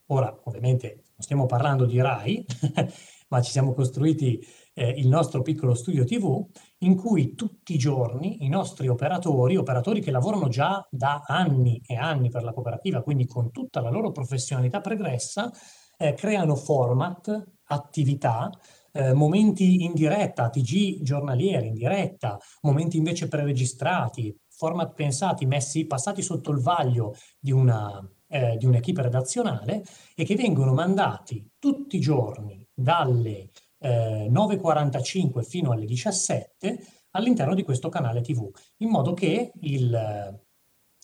Ora, 0.06 0.36
ovviamente, 0.44 0.88
non 0.88 1.20
stiamo 1.20 1.46
parlando 1.46 1.86
di 1.86 2.00
RAI, 2.00 2.44
ma 3.30 3.40
ci 3.42 3.52
siamo 3.52 3.74
costruiti 3.74 4.44
eh, 4.74 4.88
il 4.88 5.06
nostro 5.06 5.42
piccolo 5.42 5.74
studio 5.74 6.04
TV 6.04 6.44
in 6.78 6.96
cui 6.96 7.36
tutti 7.36 7.74
i 7.74 7.78
giorni 7.78 8.44
i 8.44 8.48
nostri 8.48 8.88
operatori, 8.88 9.56
operatori 9.56 10.00
che 10.00 10.10
lavorano 10.10 10.48
già 10.48 10.84
da 10.90 11.22
anni 11.26 11.80
e 11.86 11.94
anni 11.94 12.28
per 12.28 12.42
la 12.42 12.52
cooperativa, 12.52 13.02
quindi 13.02 13.24
con 13.26 13.52
tutta 13.52 13.80
la 13.80 13.90
loro 13.90 14.10
professionalità 14.10 14.80
pregressa, 14.80 15.48
eh, 15.96 16.14
creano 16.14 16.56
format, 16.56 17.52
attività, 17.66 18.50
eh, 18.98 19.12
momenti 19.12 19.84
in 19.84 19.94
diretta, 19.94 20.50
TG 20.50 21.02
giornalieri 21.02 21.68
in 21.68 21.74
diretta, 21.74 22.36
momenti 22.62 22.96
invece 22.96 23.28
preregistrati, 23.28 24.36
format 24.48 24.92
pensati, 24.92 25.46
messi, 25.46 25.86
passati 25.86 26.20
sotto 26.20 26.50
il 26.50 26.60
vaglio 26.60 27.14
di 27.38 27.52
una, 27.52 28.04
eh, 28.26 28.56
di 28.56 28.66
un'equipe 28.66 29.02
redazionale 29.02 29.84
e 30.16 30.24
che 30.24 30.34
vengono 30.34 30.72
mandati 30.72 31.48
tutti 31.60 31.96
i 31.96 32.00
giorni 32.00 32.66
dalle 32.74 33.50
eh, 33.78 34.28
9.45 34.28 35.42
fino 35.44 35.70
alle 35.70 35.84
17 35.84 36.78
all'interno 37.12 37.54
di 37.54 37.62
questo 37.62 37.88
canale 37.88 38.20
TV, 38.20 38.50
in 38.78 38.90
modo 38.90 39.14
che 39.14 39.52
il, 39.60 40.40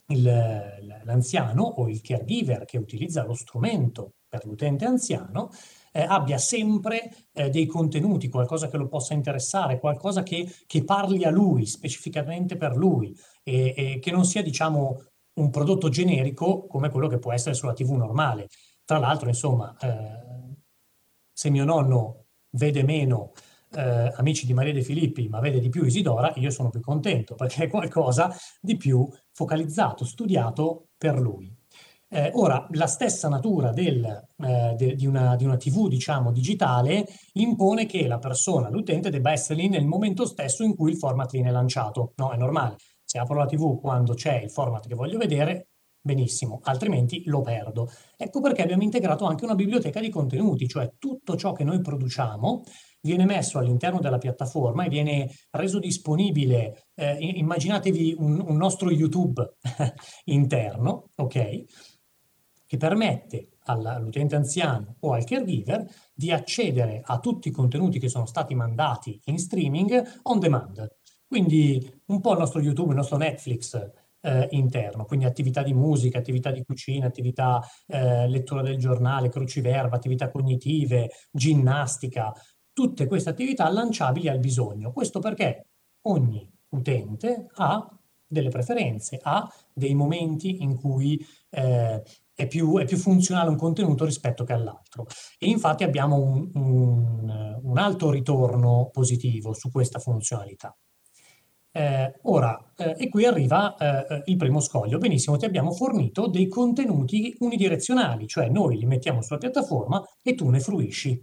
il, 0.08 1.02
l'anziano 1.04 1.62
o 1.62 1.88
il 1.88 2.00
caregiver 2.00 2.64
che 2.64 2.78
utilizza 2.78 3.24
lo 3.24 3.34
strumento 3.34 4.14
per 4.28 4.44
l'utente 4.44 4.84
anziano 4.84 5.50
eh, 5.96 6.02
abbia 6.02 6.38
sempre 6.38 7.08
eh, 7.32 7.50
dei 7.50 7.66
contenuti, 7.66 8.28
qualcosa 8.28 8.68
che 8.68 8.76
lo 8.76 8.88
possa 8.88 9.14
interessare, 9.14 9.78
qualcosa 9.78 10.24
che, 10.24 10.52
che 10.66 10.82
parli 10.82 11.22
a 11.24 11.30
lui, 11.30 11.66
specificamente 11.66 12.56
per 12.56 12.74
lui, 12.74 13.16
e, 13.44 13.74
e, 13.76 13.98
che 14.00 14.10
non 14.10 14.24
sia, 14.24 14.42
diciamo, 14.42 15.04
un 15.34 15.50
prodotto 15.50 15.88
generico 15.88 16.66
come 16.66 16.90
quello 16.90 17.06
che 17.06 17.18
può 17.20 17.32
essere 17.32 17.54
sulla 17.54 17.74
TV 17.74 17.92
normale. 17.92 18.48
Tra 18.84 18.98
l'altro, 18.98 19.28
insomma, 19.28 19.76
eh, 19.80 20.56
se 21.32 21.50
mio 21.50 21.64
nonno 21.64 22.26
vede 22.50 22.82
meno 22.82 23.32
eh, 23.76 24.12
Amici 24.16 24.46
di 24.46 24.54
Maria 24.54 24.72
De 24.72 24.82
Filippi, 24.82 25.28
ma 25.28 25.40
vede 25.40 25.60
di 25.60 25.68
più 25.68 25.84
Isidora, 25.84 26.32
io 26.36 26.50
sono 26.50 26.70
più 26.70 26.80
contento 26.80 27.34
perché 27.34 27.64
è 27.64 27.68
qualcosa 27.68 28.34
di 28.60 28.76
più 28.76 29.08
focalizzato, 29.34 30.04
studiato 30.04 30.88
per 30.96 31.18
lui. 31.18 31.52
Eh, 32.08 32.30
ora, 32.34 32.64
la 32.70 32.86
stessa 32.86 33.28
natura 33.28 33.72
del, 33.72 34.04
eh, 34.04 34.74
de, 34.76 34.94
di, 34.94 35.04
una, 35.04 35.34
di, 35.34 35.44
una, 35.44 35.56
TV, 35.56 35.88
diciamo, 35.88 36.30
digitale 36.30 37.04
impone 37.32 37.86
che 37.86 38.06
la 38.06 38.18
persona, 38.18 38.70
l'utente, 38.70 39.10
debba 39.10 39.32
essere 39.32 39.60
lì 39.60 39.68
nel 39.68 39.84
momento 39.84 40.24
stesso 40.24 40.62
in 40.62 40.76
cui 40.76 40.92
il 40.92 40.96
format 40.96 41.30
viene 41.32 41.50
lanciato. 41.50 42.12
No, 42.16 42.30
è 42.30 42.36
normale. 42.36 42.76
Se 43.02 43.18
apro 43.18 43.34
la 43.36 43.46
TV 43.46 43.80
quando 43.80 44.14
c'è 44.14 44.36
il 44.42 44.50
format 44.50 44.86
che 44.86 44.94
voglio 44.94 45.18
vedere, 45.18 45.70
benissimo, 46.00 46.60
altrimenti 46.62 47.24
lo 47.24 47.40
perdo. 47.40 47.90
Ecco 48.16 48.40
perché 48.40 48.62
abbiamo 48.62 48.82
integrato 48.84 49.24
anche 49.24 49.44
una 49.44 49.56
biblioteca 49.56 49.98
di 50.00 50.10
contenuti, 50.10 50.68
cioè 50.68 50.92
tutto 50.98 51.34
ciò 51.36 51.52
che 51.52 51.64
noi 51.64 51.80
produciamo 51.80 52.62
viene 53.04 53.26
messo 53.26 53.58
all'interno 53.58 54.00
della 54.00 54.18
piattaforma 54.18 54.84
e 54.84 54.88
viene 54.88 55.30
reso 55.50 55.78
disponibile, 55.78 56.86
eh, 56.94 57.16
immaginatevi 57.20 58.16
un, 58.18 58.42
un 58.46 58.56
nostro 58.56 58.90
YouTube 58.90 59.56
interno, 60.24 61.10
ok? 61.16 61.64
Che 62.66 62.76
permette 62.76 63.50
all'utente 63.66 64.36
anziano 64.36 64.96
o 65.00 65.12
al 65.12 65.24
caregiver 65.24 65.86
di 66.12 66.32
accedere 66.32 67.02
a 67.04 67.18
tutti 67.18 67.48
i 67.48 67.52
contenuti 67.52 67.98
che 67.98 68.08
sono 68.08 68.26
stati 68.26 68.54
mandati 68.54 69.20
in 69.24 69.38
streaming 69.38 70.20
on 70.22 70.38
demand. 70.38 70.96
Quindi 71.26 72.02
un 72.06 72.20
po' 72.20 72.32
il 72.32 72.38
nostro 72.38 72.60
YouTube, 72.60 72.90
il 72.90 72.96
nostro 72.96 73.16
Netflix 73.16 73.90
eh, 74.24 74.48
interno, 74.52 75.04
quindi 75.04 75.26
attività 75.26 75.62
di 75.62 75.74
musica, 75.74 76.18
attività 76.18 76.50
di 76.50 76.64
cucina, 76.64 77.06
attività 77.06 77.60
eh, 77.86 78.26
lettura 78.28 78.62
del 78.62 78.78
giornale, 78.78 79.28
cruciverba, 79.28 79.96
attività 79.96 80.30
cognitive, 80.30 81.10
ginnastica, 81.30 82.32
tutte 82.74 83.06
queste 83.06 83.30
attività 83.30 83.70
lanciabili 83.70 84.28
al 84.28 84.40
bisogno. 84.40 84.92
Questo 84.92 85.20
perché 85.20 85.68
ogni 86.02 86.46
utente 86.70 87.46
ha 87.54 87.88
delle 88.26 88.50
preferenze, 88.50 89.18
ha 89.22 89.50
dei 89.72 89.94
momenti 89.94 90.62
in 90.62 90.76
cui 90.76 91.24
eh, 91.50 92.02
è, 92.34 92.46
più, 92.46 92.76
è, 92.78 92.84
più, 92.84 92.96
funzionale 92.96 93.48
un 93.48 93.56
contenuto 93.56 94.04
rispetto 94.04 94.44
che 94.44 94.52
all'altro. 94.52 95.06
E 95.38 95.48
infatti 95.48 95.84
abbiamo 95.84 96.16
un, 96.16 96.50
un, 96.54 97.60
un 97.62 97.78
alto 97.78 98.10
ritorno 98.10 98.90
positivo 98.92 99.54
su 99.54 99.70
questa 99.70 100.00
funzionalità. 100.00 100.76
Eh, 101.76 102.20
ora, 102.22 102.72
eh, 102.76 102.94
e 102.96 103.08
qui 103.08 103.24
arriva 103.24 103.74
eh, 103.76 104.22
il 104.26 104.36
primo 104.36 104.60
scoglio. 104.60 104.98
Benissimo, 104.98 105.36
ti 105.36 105.44
abbiamo 105.44 105.72
fornito 105.72 106.28
dei 106.28 106.48
contenuti 106.48 107.34
unidirezionali, 107.40 108.26
cioè 108.26 108.48
noi 108.48 108.78
li 108.78 108.86
mettiamo 108.86 109.22
sulla 109.22 109.38
piattaforma 109.38 110.02
e 110.22 110.34
tu 110.34 110.48
ne 110.50 110.60
fruisci. 110.60 111.20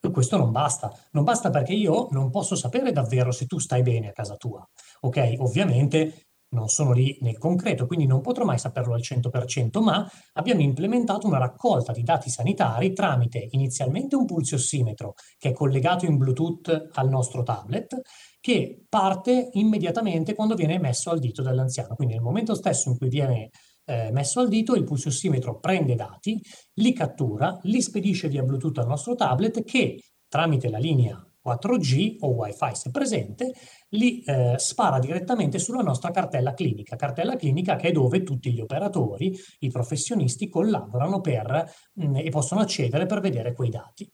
Questo 0.00 0.36
non 0.36 0.52
basta, 0.52 0.92
non 1.12 1.24
basta 1.24 1.50
perché 1.50 1.72
io 1.72 2.08
non 2.10 2.30
posso 2.30 2.54
sapere 2.54 2.92
davvero 2.92 3.32
se 3.32 3.46
tu 3.46 3.58
stai 3.58 3.82
bene 3.82 4.08
a 4.08 4.12
casa 4.12 4.36
tua. 4.36 4.66
Ok, 5.00 5.34
ovviamente 5.38 6.28
non 6.50 6.68
sono 6.68 6.92
lì 6.92 7.18
nel 7.20 7.36
concreto, 7.36 7.86
quindi 7.86 8.06
non 8.06 8.20
potrò 8.20 8.44
mai 8.44 8.58
saperlo 8.58 8.94
al 8.94 9.02
100%, 9.02 9.82
ma 9.82 10.08
abbiamo 10.34 10.62
implementato 10.62 11.26
una 11.26 11.38
raccolta 11.38 11.92
di 11.92 12.02
dati 12.02 12.30
sanitari 12.30 12.92
tramite 12.92 13.48
inizialmente 13.50 14.16
un 14.16 14.24
pulsiossimetro 14.24 15.14
che 15.36 15.50
è 15.50 15.52
collegato 15.52 16.06
in 16.06 16.16
Bluetooth 16.16 16.90
al 16.92 17.08
nostro 17.08 17.42
tablet 17.42 18.00
che 18.40 18.84
parte 18.88 19.50
immediatamente 19.52 20.34
quando 20.34 20.54
viene 20.54 20.78
messo 20.78 21.10
al 21.10 21.18
dito 21.18 21.42
dell'anziano. 21.42 21.94
Quindi 21.94 22.14
nel 22.14 22.22
momento 22.22 22.54
stesso 22.54 22.88
in 22.88 22.96
cui 22.96 23.08
viene 23.08 23.50
eh, 23.88 24.10
messo 24.12 24.40
al 24.40 24.48
dito, 24.48 24.74
il 24.74 24.84
pulsiossimetro 24.84 25.58
prende 25.58 25.94
dati, 25.94 26.38
li 26.74 26.92
cattura, 26.92 27.58
li 27.62 27.80
spedisce 27.80 28.28
via 28.28 28.42
Bluetooth 28.42 28.78
al 28.78 28.86
nostro 28.86 29.14
tablet 29.14 29.64
che 29.64 30.02
tramite 30.28 30.68
la 30.68 30.78
linea 30.78 31.18
4G 31.42 32.16
o 32.20 32.28
Wi-Fi 32.28 32.74
se 32.74 32.90
presente, 32.90 33.52
li 33.90 34.22
eh, 34.22 34.54
spara 34.58 34.98
direttamente 34.98 35.58
sulla 35.58 35.80
nostra 35.80 36.10
cartella 36.10 36.52
clinica. 36.52 36.96
Cartella 36.96 37.36
clinica 37.36 37.76
che 37.76 37.88
è 37.88 37.92
dove 37.92 38.22
tutti 38.22 38.52
gli 38.52 38.60
operatori, 38.60 39.34
i 39.60 39.70
professionisti 39.70 40.50
collaborano 40.50 41.20
per, 41.20 41.72
mh, 41.94 42.06
mm, 42.06 42.16
e 42.16 42.28
possono 42.28 42.60
accedere 42.60 43.06
per 43.06 43.20
vedere 43.20 43.54
quei 43.54 43.70
dati. 43.70 44.10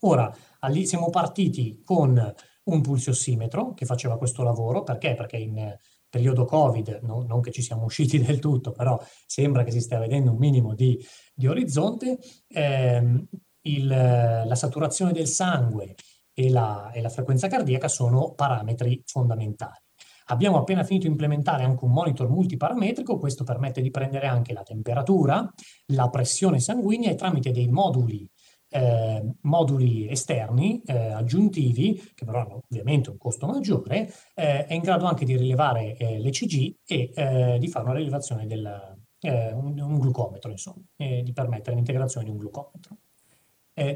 Ora, 0.00 0.30
lì 0.68 0.84
siamo 0.84 1.08
partiti 1.08 1.80
con 1.82 2.34
un 2.64 2.80
pulsiossimetro 2.80 3.72
che 3.72 3.86
faceva 3.86 4.18
questo 4.18 4.42
lavoro, 4.42 4.82
perché? 4.82 5.14
Perché 5.14 5.36
in 5.36 5.74
periodo 6.12 6.44
Covid, 6.44 7.00
no, 7.04 7.24
non 7.26 7.40
che 7.40 7.50
ci 7.50 7.62
siamo 7.62 7.84
usciti 7.84 8.18
del 8.20 8.38
tutto, 8.38 8.72
però 8.72 9.02
sembra 9.24 9.64
che 9.64 9.70
si 9.70 9.80
stia 9.80 9.98
vedendo 9.98 10.30
un 10.30 10.36
minimo 10.36 10.74
di, 10.74 11.02
di 11.32 11.46
orizzonte, 11.46 12.18
ehm, 12.48 13.26
il, 13.62 13.86
la 13.86 14.54
saturazione 14.54 15.12
del 15.12 15.26
sangue 15.26 15.94
e 16.34 16.50
la, 16.50 16.90
e 16.92 17.00
la 17.00 17.08
frequenza 17.08 17.48
cardiaca 17.48 17.88
sono 17.88 18.34
parametri 18.34 19.02
fondamentali. 19.06 19.80
Abbiamo 20.26 20.58
appena 20.58 20.84
finito 20.84 21.06
di 21.06 21.12
implementare 21.12 21.64
anche 21.64 21.84
un 21.84 21.92
monitor 21.92 22.28
multiparametrico, 22.28 23.18
questo 23.18 23.42
permette 23.42 23.80
di 23.80 23.90
prendere 23.90 24.26
anche 24.26 24.52
la 24.52 24.62
temperatura, 24.62 25.50
la 25.86 26.10
pressione 26.10 26.60
sanguigna 26.60 27.10
e 27.10 27.14
tramite 27.14 27.52
dei 27.52 27.68
moduli 27.68 28.28
eh, 28.72 29.22
moduli 29.42 30.08
esterni 30.08 30.82
eh, 30.84 31.12
aggiuntivi, 31.12 32.12
che 32.14 32.24
però 32.24 32.40
hanno 32.40 32.62
ovviamente 32.68 33.10
un 33.10 33.18
costo 33.18 33.46
maggiore, 33.46 34.12
eh, 34.34 34.66
è 34.66 34.74
in 34.74 34.80
grado 34.80 35.04
anche 35.04 35.24
di 35.24 35.36
rilevare 35.36 35.96
eh, 35.96 36.18
l'ECG 36.18 36.76
e 36.84 37.10
eh, 37.14 37.58
di 37.58 37.68
fare 37.68 37.84
una 37.84 37.94
rilevazione 37.94 38.46
del 38.46 39.00
un, 39.24 39.78
un, 39.78 39.98
glucometro, 40.00 40.50
insomma, 40.50 40.82
di 40.96 41.32
permettere 41.32 41.76
l'integrazione 41.76 42.26
di 42.26 42.32
un 42.32 42.38
glucometro. 42.38 42.96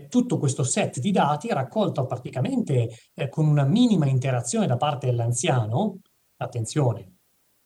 tutto 0.08 0.38
questo 0.38 0.62
set 0.62 1.00
di 1.00 1.10
dati 1.10 1.48
raccolto 1.48 2.06
praticamente 2.06 2.90
con 3.28 3.48
una 3.48 3.64
minima 3.64 4.06
interazione 4.06 4.68
da 4.68 4.76
parte 4.76 5.06
dell'anziano, 5.06 5.98
attenzione, 6.36 7.16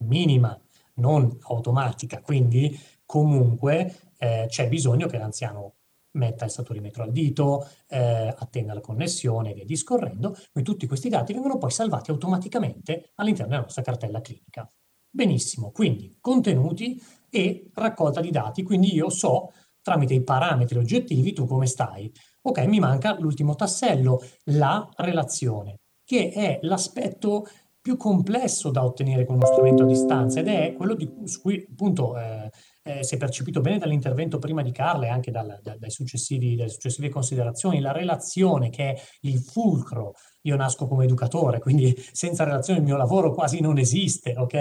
minima, 0.05 0.59
non 0.95 1.37
automatica, 1.43 2.21
quindi 2.21 2.79
comunque 3.05 4.13
eh, 4.19 4.47
c'è 4.49 4.69
bisogno 4.69 5.09
che 5.09 5.19
l'anziano 5.19 5.75
metta 6.13 6.45
il 6.45 6.51
saturimetro 6.51 7.03
al 7.03 7.13
dito, 7.13 7.69
eh, 7.89 8.35
attenda 8.37 8.75
la 8.75 8.81
connessione 8.81 9.51
e 9.51 9.55
via 9.55 9.65
discorrendo, 9.65 10.37
quindi 10.53 10.71
tutti 10.71 10.87
questi 10.87 11.09
dati 11.09 11.33
vengono 11.33 11.59
poi 11.59 11.71
salvati 11.71 12.11
automaticamente 12.11 13.13
all'interno 13.17 13.51
della 13.51 13.63
nostra 13.63 13.83
cartella 13.83 14.21
clinica. 14.21 14.69
Benissimo, 15.09 15.71
quindi 15.71 16.17
contenuti 16.21 17.01
e 17.29 17.71
raccolta 17.75 18.21
di 18.21 18.31
dati, 18.31 18.63
quindi 18.63 18.95
io 18.95 19.11
so 19.11 19.53
tramite 19.83 20.15
i 20.15 20.23
parametri 20.23 20.79
oggettivi 20.79 21.33
tu 21.33 21.47
come 21.47 21.67
stai. 21.67 22.13
Ok, 22.43 22.59
mi 22.67 22.79
manca 22.79 23.19
l'ultimo 23.19 23.55
tassello, 23.55 24.23
la 24.45 24.89
relazione, 24.97 25.81
che 26.05 26.31
è 26.31 26.59
l'aspetto 26.63 27.47
più 27.81 27.97
complesso 27.97 28.71
da 28.71 28.85
ottenere 28.85 29.25
con 29.25 29.37
uno 29.37 29.47
strumento 29.47 29.85
a 29.85 29.87
distanza 29.87 30.41
ed 30.41 30.49
è 30.49 30.75
quello 30.77 30.95
di, 30.95 31.11
su 31.25 31.41
cui 31.41 31.67
appunto 31.69 32.19
eh, 32.19 32.51
eh, 32.83 33.05
si 33.05 33.15
è 33.15 33.19
percepito 33.19 33.61
bene 33.61 33.79
dall'intervento 33.79 34.39
prima 34.39 34.63
di 34.63 34.73
Carla 34.73 35.07
e 35.07 35.09
anche 35.11 35.31
dal, 35.31 35.59
da, 35.63 35.77
dai 35.77 35.91
successivi, 35.91 36.57
dalle 36.57 36.71
successive 36.71 37.09
considerazioni, 37.09 37.81
la 37.81 37.93
relazione 37.93 38.71
che 38.71 38.93
è 38.93 39.01
il 39.23 39.39
fulcro. 39.39 40.15
Io 40.43 40.57
nasco 40.57 40.87
come 40.87 41.05
educatore, 41.05 41.59
quindi 41.59 41.95
senza 42.13 42.45
relazione 42.45 42.79
il 42.79 42.85
mio 42.85 42.97
lavoro 42.97 43.33
quasi 43.33 43.61
non 43.61 43.79
esiste, 43.79 44.35
ok? 44.37 44.55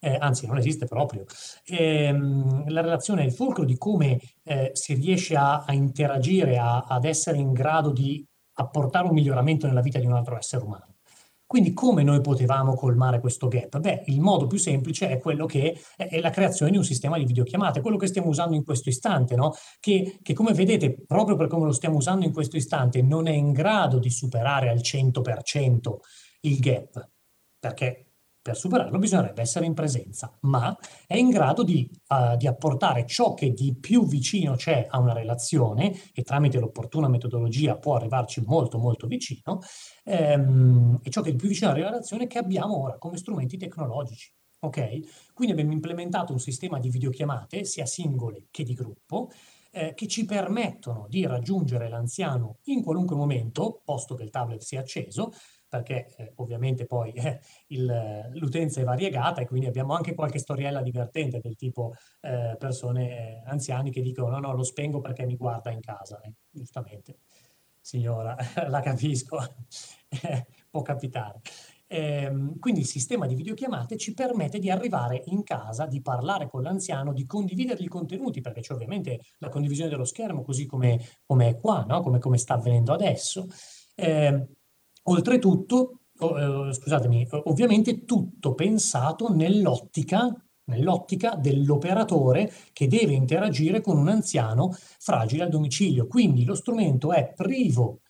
Eh, 0.00 0.16
anzi, 0.20 0.46
non 0.46 0.58
esiste 0.58 0.86
proprio. 0.86 1.24
Eh, 1.64 2.12
la 2.66 2.80
relazione 2.80 3.22
è 3.22 3.24
il 3.24 3.32
fulcro 3.32 3.64
di 3.64 3.76
come 3.76 4.20
eh, 4.44 4.70
si 4.74 4.94
riesce 4.94 5.34
a, 5.34 5.64
a 5.64 5.72
interagire, 5.72 6.56
a, 6.56 6.84
ad 6.86 7.04
essere 7.04 7.38
in 7.38 7.52
grado 7.52 7.90
di 7.90 8.24
apportare 8.54 9.08
un 9.08 9.14
miglioramento 9.14 9.66
nella 9.66 9.80
vita 9.80 9.98
di 9.98 10.06
un 10.06 10.12
altro 10.12 10.36
essere 10.36 10.64
umano. 10.64 10.97
Quindi 11.48 11.72
come 11.72 12.02
noi 12.02 12.20
potevamo 12.20 12.74
colmare 12.74 13.20
questo 13.20 13.48
gap? 13.48 13.78
Beh, 13.78 14.02
il 14.08 14.20
modo 14.20 14.46
più 14.46 14.58
semplice 14.58 15.08
è 15.08 15.18
quello 15.18 15.46
che 15.46 15.80
è 15.96 16.20
la 16.20 16.28
creazione 16.28 16.70
di 16.70 16.76
un 16.76 16.84
sistema 16.84 17.16
di 17.16 17.24
videochiamate, 17.24 17.80
quello 17.80 17.96
che 17.96 18.06
stiamo 18.06 18.28
usando 18.28 18.54
in 18.54 18.62
questo 18.62 18.90
istante, 18.90 19.34
no? 19.34 19.54
che, 19.80 20.18
che 20.22 20.34
come 20.34 20.52
vedete, 20.52 20.94
proprio 21.06 21.36
per 21.36 21.46
come 21.46 21.64
lo 21.64 21.72
stiamo 21.72 21.96
usando 21.96 22.26
in 22.26 22.34
questo 22.34 22.58
istante, 22.58 23.00
non 23.00 23.28
è 23.28 23.32
in 23.32 23.52
grado 23.52 23.98
di 23.98 24.10
superare 24.10 24.68
al 24.68 24.80
100% 24.82 25.94
il 26.40 26.58
gap, 26.58 27.08
perché 27.58 28.07
per 28.48 28.56
superarlo 28.56 28.98
bisognerebbe 28.98 29.42
essere 29.42 29.66
in 29.66 29.74
presenza, 29.74 30.34
ma 30.40 30.74
è 31.06 31.16
in 31.16 31.28
grado 31.28 31.62
di, 31.62 31.86
uh, 32.08 32.34
di, 32.36 32.46
apportare 32.46 33.04
ciò 33.04 33.34
che 33.34 33.52
di 33.52 33.76
più 33.78 34.06
vicino 34.06 34.54
c'è 34.54 34.86
a 34.88 34.98
una 34.98 35.12
relazione 35.12 35.92
e 36.14 36.22
tramite 36.22 36.58
l'opportuna 36.58 37.08
metodologia 37.08 37.76
può 37.76 37.96
arrivarci 37.96 38.42
molto 38.46 38.78
molto 38.78 39.06
vicino, 39.06 39.58
ehm, 40.04 41.00
e 41.02 41.10
ciò 41.10 41.20
che 41.20 41.28
è 41.28 41.32
di 41.32 41.38
più 41.38 41.48
vicino 41.48 41.70
alla 41.70 41.84
relazione 41.84 42.26
che 42.26 42.38
abbiamo 42.38 42.80
ora 42.80 42.96
come 42.96 43.18
strumenti 43.18 43.58
tecnologici. 43.58 44.32
Ok? 44.60 45.32
Quindi 45.34 45.52
abbiamo 45.52 45.72
implementato 45.72 46.32
un 46.32 46.40
sistema 46.40 46.78
di 46.78 46.88
videochiamate, 46.88 47.64
sia 47.64 47.84
singole 47.84 48.46
che 48.50 48.64
di 48.64 48.72
gruppo, 48.72 49.28
eh, 49.70 49.92
che 49.94 50.06
ci 50.06 50.24
permettono 50.24 51.06
di 51.08 51.26
raggiungere 51.26 51.88
l'anziano 51.88 52.60
in 52.64 52.82
qualunque 52.82 53.14
momento, 53.14 53.82
posto 53.84 54.14
che 54.14 54.22
il 54.22 54.30
tablet 54.30 54.62
sia 54.62 54.80
acceso, 54.80 55.32
perché 55.68 56.14
eh, 56.16 56.32
ovviamente 56.36 56.86
poi 56.86 57.12
eh, 57.12 57.40
il, 57.68 58.30
l'utenza 58.34 58.80
è 58.80 58.84
variegata 58.84 59.40
e 59.40 59.46
quindi 59.46 59.66
abbiamo 59.66 59.94
anche 59.94 60.14
qualche 60.14 60.38
storiella 60.38 60.82
divertente 60.82 61.40
del 61.40 61.56
tipo 61.56 61.94
eh, 62.20 62.56
persone 62.58 63.42
eh, 63.42 63.42
anziani 63.46 63.90
che 63.90 64.00
dicono 64.00 64.28
no 64.30 64.38
no 64.38 64.52
lo 64.54 64.62
spengo 64.62 65.00
perché 65.00 65.24
mi 65.26 65.36
guarda 65.36 65.70
in 65.70 65.80
casa, 65.80 66.20
eh, 66.20 66.32
giustamente 66.50 67.18
signora 67.80 68.36
la 68.68 68.80
capisco, 68.80 69.38
può 70.70 70.82
capitare. 70.82 71.40
Ehm, 71.90 72.58
quindi 72.58 72.80
il 72.80 72.86
sistema 72.86 73.26
di 73.26 73.34
videochiamate 73.34 73.96
ci 73.96 74.12
permette 74.12 74.58
di 74.58 74.70
arrivare 74.70 75.22
in 75.26 75.42
casa, 75.42 75.86
di 75.86 76.02
parlare 76.02 76.48
con 76.48 76.62
l'anziano, 76.62 77.14
di 77.14 77.24
condividere 77.24 77.82
i 77.82 77.88
contenuti, 77.88 78.42
perché 78.42 78.60
c'è 78.60 78.74
ovviamente 78.74 79.20
la 79.38 79.48
condivisione 79.48 79.88
dello 79.88 80.04
schermo, 80.04 80.42
così 80.42 80.66
come, 80.66 81.00
come 81.24 81.48
è 81.48 81.56
qua, 81.56 81.84
no? 81.88 82.02
come, 82.02 82.18
come, 82.18 82.36
sta 82.36 82.54
avvenendo 82.54 82.92
adesso. 82.92 83.46
Eh, 83.94 84.46
Oltretutto, 85.08 86.00
eh, 86.18 86.72
scusatemi, 86.72 87.26
ovviamente 87.44 88.04
tutto 88.04 88.54
pensato 88.54 89.32
nell'ottica, 89.32 90.34
nell'ottica 90.64 91.34
dell'operatore 91.34 92.52
che 92.72 92.88
deve 92.88 93.14
interagire 93.14 93.80
con 93.80 93.96
un 93.96 94.08
anziano 94.08 94.74
fragile 94.98 95.44
al 95.44 95.48
domicilio. 95.48 96.06
Quindi 96.06 96.44
lo 96.44 96.54
strumento 96.54 97.12
è 97.12 97.32
privo 97.34 98.00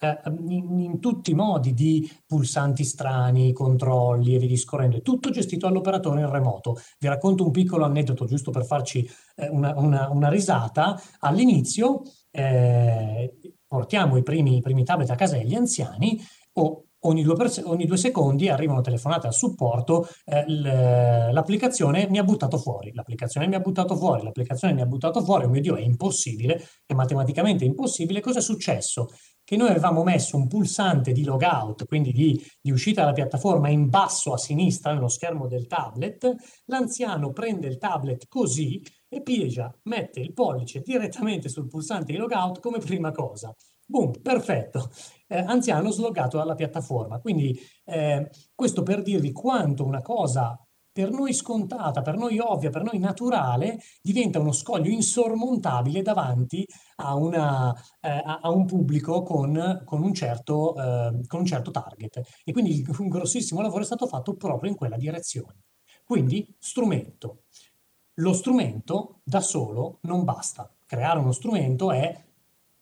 eh, 0.00 0.20
in, 0.48 0.78
in, 0.78 1.00
tutti 1.00 1.32
i 1.32 1.34
modi 1.34 1.74
di 1.74 2.10
pulsanti 2.26 2.84
strani, 2.84 3.52
controlli 3.52 4.34
e 4.34 4.38
via 4.38 4.48
discorrendo. 4.48 4.96
È 4.96 5.02
tutto 5.02 5.28
gestito 5.30 5.66
dall'operatore 5.66 6.20
in 6.20 6.30
remoto. 6.30 6.78
Vi 6.98 7.08
racconto 7.08 7.44
un 7.44 7.50
piccolo 7.50 7.84
aneddoto 7.84 8.24
giusto 8.24 8.50
per 8.50 8.64
farci 8.64 9.06
eh, 9.36 9.48
una, 9.48 9.74
una, 9.76 10.08
una, 10.08 10.28
risata. 10.30 10.98
All'inizio 11.18 12.02
eh, 12.30 13.38
portiamo 13.66 14.16
i 14.16 14.22
primi, 14.22 14.56
i 14.56 14.62
primi 14.62 14.84
tablet 14.84 15.10
a 15.10 15.14
casa 15.14 15.36
degli 15.36 15.54
anziani 15.54 16.18
o 16.58 16.82
ogni 17.02 17.22
due, 17.22 17.36
per, 17.36 17.52
ogni 17.64 17.86
due 17.86 17.96
secondi 17.96 18.48
arriva 18.48 18.72
una 18.72 18.80
telefonata 18.80 19.28
al 19.28 19.34
supporto, 19.34 20.08
eh, 20.24 20.44
l'applicazione 20.46 22.08
mi 22.08 22.18
ha 22.18 22.24
buttato 22.24 22.58
fuori, 22.58 22.92
l'applicazione 22.92 23.46
mi 23.46 23.54
ha 23.54 23.60
buttato 23.60 23.96
fuori, 23.96 24.22
l'applicazione 24.22 24.74
mi 24.74 24.80
ha 24.80 24.86
buttato 24.86 25.22
fuori, 25.22 25.44
oh 25.44 25.48
mio 25.48 25.60
Dio, 25.60 25.76
è 25.76 25.80
impossibile, 25.80 26.62
è 26.86 26.94
matematicamente 26.94 27.64
impossibile. 27.64 28.20
Cosa 28.20 28.38
è 28.40 28.42
successo? 28.42 29.08
Che 29.44 29.56
noi 29.56 29.70
avevamo 29.70 30.02
messo 30.02 30.36
un 30.36 30.46
pulsante 30.46 31.12
di 31.12 31.24
logout, 31.24 31.86
quindi 31.86 32.12
di, 32.12 32.38
di 32.60 32.70
uscita 32.70 33.00
dalla 33.00 33.14
piattaforma 33.14 33.70
in 33.70 33.88
basso 33.88 34.32
a 34.34 34.36
sinistra 34.38 34.92
nello 34.92 35.08
schermo 35.08 35.46
del 35.46 35.66
tablet, 35.66 36.34
l'anziano 36.66 37.32
prende 37.32 37.66
il 37.66 37.78
tablet 37.78 38.26
così 38.28 38.82
e 39.08 39.22
piega, 39.22 39.74
mette 39.84 40.20
il 40.20 40.32
pollice 40.32 40.80
direttamente 40.80 41.48
sul 41.48 41.66
pulsante 41.66 42.12
di 42.12 42.18
logout 42.18 42.60
come 42.60 42.78
prima 42.78 43.10
cosa. 43.10 43.54
Boom, 43.86 44.20
perfetto. 44.20 44.90
Eh, 45.26 45.38
anziano 45.38 45.90
sloggato 45.90 46.36
dalla 46.36 46.54
piattaforma. 46.54 47.20
Quindi 47.20 47.58
eh, 47.84 48.28
questo 48.54 48.82
per 48.82 49.00
dirvi 49.02 49.32
quanto 49.32 49.84
una 49.84 50.02
cosa 50.02 50.58
per 50.98 51.10
noi 51.10 51.32
scontata, 51.32 52.02
per 52.02 52.16
noi 52.16 52.40
ovvia, 52.40 52.70
per 52.70 52.82
noi 52.82 52.98
naturale, 52.98 53.78
diventa 54.02 54.40
uno 54.40 54.50
scoglio 54.50 54.90
insormontabile 54.90 56.02
davanti 56.02 56.66
a, 56.96 57.14
una, 57.14 57.72
eh, 58.00 58.20
a 58.24 58.50
un 58.50 58.66
pubblico 58.66 59.22
con, 59.22 59.82
con, 59.84 60.02
un 60.02 60.12
certo, 60.12 60.74
eh, 60.76 61.20
con 61.28 61.40
un 61.40 61.46
certo 61.46 61.70
target. 61.70 62.20
E 62.44 62.52
quindi 62.52 62.84
un 62.98 63.08
grossissimo 63.08 63.60
lavoro 63.60 63.82
è 63.82 63.86
stato 63.86 64.08
fatto 64.08 64.34
proprio 64.34 64.70
in 64.70 64.76
quella 64.76 64.96
direzione. 64.96 65.60
Quindi 66.04 66.52
strumento. 66.58 67.44
Lo 68.20 68.32
strumento 68.32 69.20
da 69.22 69.40
solo 69.40 69.98
non 70.02 70.24
basta. 70.24 70.68
Creare 70.86 71.20
uno 71.20 71.30
strumento 71.30 71.92
è 71.92 72.24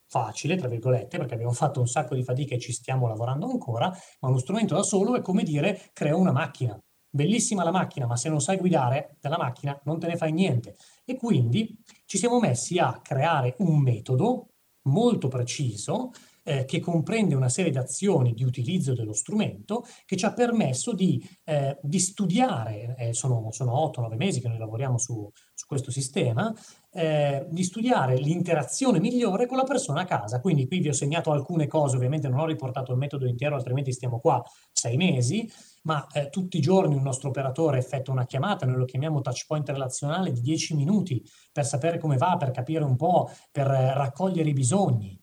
facile, 0.07 0.57
tra 0.57 0.67
virgolette, 0.67 1.19
perché 1.19 1.35
abbiamo 1.35 1.53
fatto 1.53 1.79
un 1.79 1.87
sacco 1.87 2.15
di 2.15 2.23
fatica 2.23 2.55
e 2.55 2.59
ci 2.59 2.73
stiamo 2.73 3.07
lavorando 3.07 3.47
ancora, 3.47 3.89
ma 4.21 4.29
uno 4.29 4.39
strumento 4.39 4.75
da 4.75 4.83
solo 4.83 5.15
è 5.15 5.21
come 5.21 5.43
dire 5.43 5.91
creo 5.93 6.17
una 6.17 6.33
macchina. 6.33 6.81
Bellissima 7.11 7.65
la 7.65 7.71
macchina, 7.71 8.07
ma 8.07 8.17
se 8.17 8.31
non 8.31 8.41
sai 8.41 8.57
guidare 8.57 9.17
della 9.21 9.37
macchina 9.37 9.79
non 9.85 9.99
te 9.99 10.07
ne 10.07 10.17
fai 10.17 10.33
niente. 10.33 10.77
E 11.05 11.17
quindi 11.17 11.83
ci 12.07 12.17
siamo 12.17 12.41
messi 12.41 12.79
a 12.79 12.99
creare 13.03 13.57
un 13.59 13.79
metodo 13.81 14.53
molto 14.85 15.29
preciso 15.29 16.13
eh, 16.47 16.65
che 16.65 16.79
comprende 16.79 17.35
una 17.35 17.49
serie 17.49 17.73
di 17.73 17.79
azioni 17.79 18.33
di 18.33 18.45
utilizzo 18.45 18.95
dello 18.95 19.13
strumento 19.13 19.85
che 20.05 20.17
ci 20.17 20.25
ha 20.25 20.33
permesso 20.33 20.95
di, 20.95 21.21
eh, 21.45 21.77
di 21.83 21.99
studiare, 21.99 22.95
eh, 22.97 23.13
sono, 23.13 23.49
sono 23.51 23.73
8-9 23.73 24.15
mesi 24.15 24.41
che 24.41 24.47
noi 24.47 24.59
lavoriamo 24.59 24.97
su, 24.97 25.29
su 25.53 25.67
questo 25.67 25.91
sistema, 25.91 26.55
eh, 26.93 27.47
di 27.51 27.65
studiare 27.65 28.17
l'interazione 28.17 29.01
migliore 29.01 29.47
con 29.47 29.57
la 29.57 29.65
persona 29.65 30.03
a 30.03 30.05
casa. 30.05 30.41
Quindi 30.41 30.69
qui 30.69 30.79
vi 30.79 30.89
ho 30.89 30.93
segnato 30.93 31.33
alcune 31.33 31.67
cose, 31.67 31.97
ovviamente 31.97 32.29
non 32.29 32.39
ho 32.39 32.47
riportato 32.47 32.93
il 32.93 32.99
metodo 32.99 33.27
intero, 33.27 33.57
altrimenti 33.57 33.93
stiamo 33.93 34.21
qua 34.21 34.43
sei 34.71 34.97
mesi, 34.97 35.51
ma 35.83 36.07
eh, 36.13 36.29
tutti 36.31 36.59
i 36.59 36.61
giorni 36.61 36.95
un 36.95 37.03
nostro 37.03 37.29
operatore 37.29 37.79
effettua 37.79 38.13
una 38.13 38.25
chiamata, 38.25 38.67
noi 38.67 38.77
lo 38.77 38.85
chiamiamo 38.85 39.21
touch 39.21 39.47
point 39.47 39.69
relazionale 39.69 40.33
di 40.33 40.41
10 40.41 40.75
minuti 40.75 41.23
per 41.53 41.67
sapere 41.67 41.99
come 41.99 42.17
va, 42.17 42.37
per 42.39 42.51
capire 42.51 42.85
un 42.85 42.97
po', 42.97 43.31
per 43.51 43.71
eh, 43.71 43.95
raccogliere 43.95 44.49
i 44.49 44.55
bisogni. 44.55 45.19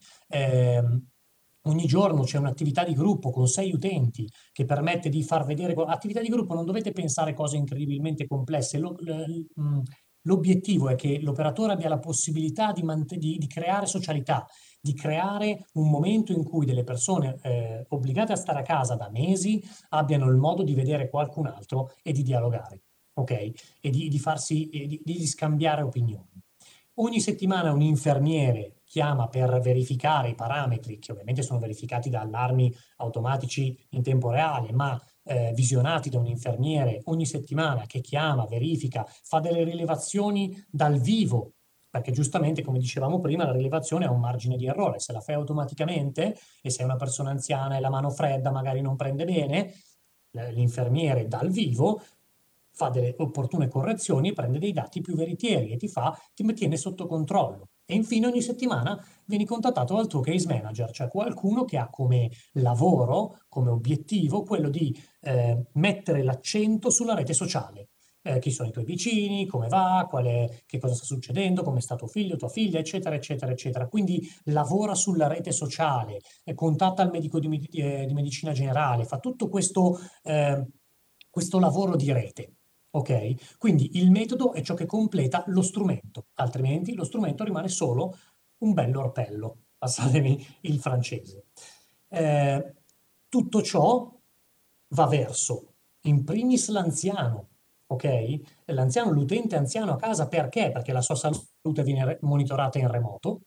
Ogni 1.66 1.86
giorno 1.86 2.24
c'è 2.24 2.38
un'attività 2.38 2.84
di 2.84 2.94
gruppo 2.94 3.32
con 3.32 3.48
sei 3.48 3.72
utenti 3.72 4.28
che 4.52 4.66
permette 4.66 5.10
di 5.10 5.24
far 5.24 5.46
vedere... 5.46 5.74
Attività 5.88 6.22
di 6.22 6.28
gruppo 6.28 6.54
non 6.54 6.66
dovete 6.66 6.92
pensare 6.92 7.34
cose 7.34 7.56
incredibilmente 7.58 8.28
complesse. 8.28 8.80
Mm, 8.80 9.80
L'obiettivo 10.26 10.90
è 10.90 10.96
che 10.96 11.20
l'operatore 11.22 11.74
abbia 11.74 11.90
la 11.90 12.00
possibilità 12.00 12.72
di, 12.72 12.84
di, 13.18 13.38
di 13.38 13.48
creare 13.48 13.86
socialità, 13.86 14.46
di 14.80 14.94
creare 14.94 15.66
un 15.74 15.90
momento 15.90 16.32
in 16.32 16.44
cui 16.44 16.66
delle 16.66 16.84
persone 16.84 17.38
eh, 17.42 17.86
obbligate 17.90 18.32
a 18.32 18.38
stare 18.38 18.60
a 18.60 18.64
casa 18.64 18.96
da 18.96 19.10
mesi 19.10 19.62
abbiano 19.90 20.30
il 20.30 20.38
modo 20.38 20.64
di 20.64 20.74
vedere 20.74 21.10
qualcun 21.10 21.48
altro 21.48 21.92
e 22.02 22.14
di 22.14 22.24
dialogare, 22.24 22.84
ok? 23.16 23.32
E 23.82 23.90
di, 23.90 24.08
di 24.08 24.20
farsi, 24.20 24.70
di, 24.70 25.02
di 25.04 25.28
scambiare 25.28 25.82
opinioni. 25.82 26.43
Ogni 26.98 27.20
settimana 27.20 27.72
un 27.72 27.82
infermiere 27.82 28.82
chiama 28.86 29.28
per 29.28 29.60
verificare 29.60 30.30
i 30.30 30.36
parametri, 30.36 31.00
che 31.00 31.12
ovviamente 31.12 31.42
sono 31.42 31.58
verificati 31.58 32.12
da 32.12 32.22
allarmi 32.22 32.72
automatici 32.98 33.76
in 33.90 34.04
tempo 34.04 34.30
reale, 34.30 34.72
ma 34.72 35.02
eh, 35.24 35.52
visionati 35.56 36.12
da 36.12 36.20
un 36.20 36.28
infermiere 36.28 37.02
ogni 37.06 37.26
settimana 37.26 37.88
che 37.88 38.00
chiama, 38.00 38.46
verifica, 38.46 39.04
fa 39.08 39.40
delle 39.40 39.64
rilevazioni 39.64 40.56
dal 40.70 41.00
vivo, 41.00 41.54
perché 41.90 42.12
giustamente, 42.12 42.62
come 42.62 42.78
dicevamo 42.78 43.20
prima, 43.20 43.46
la 43.46 43.54
rilevazione 43.54 44.06
ha 44.06 44.12
un 44.12 44.20
margine 44.20 44.56
di 44.56 44.68
errore. 44.68 45.00
Se 45.00 45.14
la 45.14 45.22
fai 45.22 45.34
automaticamente 45.34 46.38
e 46.62 46.70
sei 46.70 46.86
una 46.86 46.96
persona 46.96 47.32
anziana 47.32 47.76
e 47.76 47.80
la 47.80 47.90
mano 47.90 48.12
fredda 48.12 48.52
magari 48.52 48.82
non 48.82 48.96
prende 48.96 49.26
bene, 49.26 49.74
l'infermiere 50.52 51.28
dal 51.28 51.50
vivo 51.50 52.02
fa 52.74 52.90
delle 52.90 53.14
opportune 53.18 53.68
correzioni 53.68 54.30
e 54.30 54.34
prende 54.34 54.60
dei 54.60 54.72
dati 54.72 55.02
più 55.02 55.16
veritieri 55.16 55.72
e 55.72 55.78
ti 55.78 55.88
fa, 55.88 56.18
ti 56.34 56.44
tiene 56.54 56.76
sotto 56.78 57.06
controllo. 57.06 57.70
E 57.86 57.96
infine 57.96 58.28
ogni 58.28 58.42
settimana 58.42 58.98
vieni 59.26 59.46
contattato 59.46 59.96
dal 59.96 60.08
tuo 60.08 60.22
case 60.22 60.48
manager, 60.48 60.90
cioè 60.92 61.10
qualcuno 61.10 61.66
che 61.66 61.78
ha 61.78 61.90
come 61.90 62.32
lavoro, 62.54 63.42
come 63.50 63.70
obiettivo, 63.70 64.44
quello 64.44 64.70
di 64.70 64.96
eh, 65.22 65.66
mettere 65.74 66.24
l'accento 66.24 66.90
sulla 66.90 67.14
rete 67.14 67.34
sociale. 67.34 67.90
Eh, 68.26 68.40
chi 68.40 68.52
sono 68.52 68.70
i 68.70 68.72
tuoi 68.72 68.86
vicini, 68.86 69.46
come 69.46 69.68
va, 69.68 70.08
è, 70.24 70.50
che 70.66 70.80
cosa 70.80 70.96
sta 70.96 71.04
succedendo, 71.04 71.62
come 71.62 71.82
sta 71.82 71.96
tuo 71.96 72.08
figlio, 72.08 72.38
tua 72.38 72.48
figlia, 72.48 72.80
eccetera, 72.80 73.16
eccetera, 73.16 73.52
eccetera. 73.52 73.88
Quindi 73.90 74.22
lavora 74.46 74.96
sulla 74.96 75.28
rete 75.28 75.52
sociale, 75.52 76.22
eh, 76.46 76.54
contatta 76.54 77.04
il 77.04 77.10
medico 77.12 77.38
di, 77.40 77.70
eh, 77.74 78.06
di, 78.06 78.14
medicina 78.14 78.54
generale, 78.54 79.04
fa 79.04 79.20
tutto 79.20 79.50
questo, 79.50 80.00
eh, 80.24 80.66
questo 81.30 81.60
lavoro 81.60 81.98
di 81.98 82.14
rete. 82.14 82.54
Ok? 82.96 83.58
Quindi 83.58 83.98
il 83.98 84.12
metodo 84.12 84.54
è 84.54 84.62
ciò 84.62 84.76
che 84.76 84.86
completa 84.86 85.44
lo 85.48 85.62
strumento, 85.62 86.28
altrimenti 86.36 86.94
lo 86.94 87.04
strumento 87.04 87.44
rimane 87.44 87.68
solo 87.68 88.16
un 88.60 88.74
bello 88.74 89.00
orpello, 89.00 89.66
passatemi 89.78 90.46
il 90.62 90.80
francese. 90.80 91.46
Eh, 92.08 92.74
tutto 93.28 93.62
ciò 93.64 94.12
va 94.90 95.08
verso, 95.08 95.74
in 96.02 96.24
primis, 96.24 96.70
l'anziano, 96.70 97.50
ok? 97.88 98.40
L'anziano, 98.66 99.12
l'utente 99.12 99.56
anziano 99.56 99.94
a 99.94 99.98
casa 99.98 100.28
perché? 100.28 100.72
Perché 100.72 100.92
la 100.92 101.02
sua 101.02 101.16
salute 101.16 101.84
viene 101.84 102.18
monitorata 102.22 102.78
in 102.78 102.90
remoto, 102.90 103.42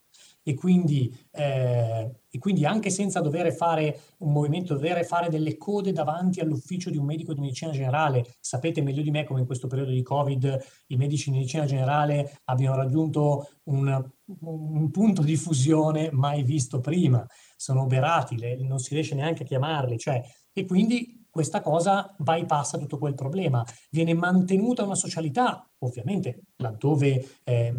e 0.48 0.54
quindi, 0.54 1.12
eh, 1.32 2.20
e 2.30 2.38
quindi, 2.38 2.64
anche 2.64 2.88
senza 2.88 3.20
dover 3.20 3.52
fare 3.52 3.98
un 4.18 4.30
movimento, 4.30 4.74
dover 4.74 5.04
fare 5.04 5.28
delle 5.28 5.56
code 5.56 5.90
davanti 5.90 6.38
all'ufficio 6.38 6.88
di 6.88 6.96
un 6.96 7.04
medico 7.04 7.35
di 7.35 7.40
medicina 7.40 7.72
generale, 7.72 8.37
sapete 8.38 8.80
meglio 8.80 9.02
di 9.02 9.11
me 9.11 9.24
come 9.24 9.40
in 9.40 9.46
questo 9.46 9.66
periodo 9.66 9.90
di 9.90 10.02
Covid 10.02 10.64
i 10.87 10.96
medici 10.96 11.30
di 11.30 11.38
medicina 11.38 11.64
generale 11.64 12.42
abbiano 12.44 12.76
raggiunto 12.76 13.48
un, 13.64 14.09
un 14.42 14.90
punto 14.92 15.22
di 15.22 15.35
fusione 15.35 16.11
mai 16.12 16.44
visto 16.44 16.78
prima, 16.78 17.26
sono 17.56 17.82
oberati, 17.82 18.37
non 18.61 18.78
si 18.78 18.94
riesce 18.94 19.16
neanche 19.16 19.42
a 19.42 19.46
chiamarli, 19.46 19.98
cioè, 19.98 20.22
e 20.52 20.64
quindi 20.64 21.26
questa 21.28 21.61
cosa 21.61 22.14
bypassa 22.16 22.78
tutto 22.78 22.98
quel 22.98 23.14
problema. 23.14 23.66
Viene 23.90 24.14
mantenuta 24.14 24.85
una 24.85 24.94
socialità, 24.94 25.68
ovviamente, 25.78 26.44
laddove 26.59 27.26
eh, 27.42 27.74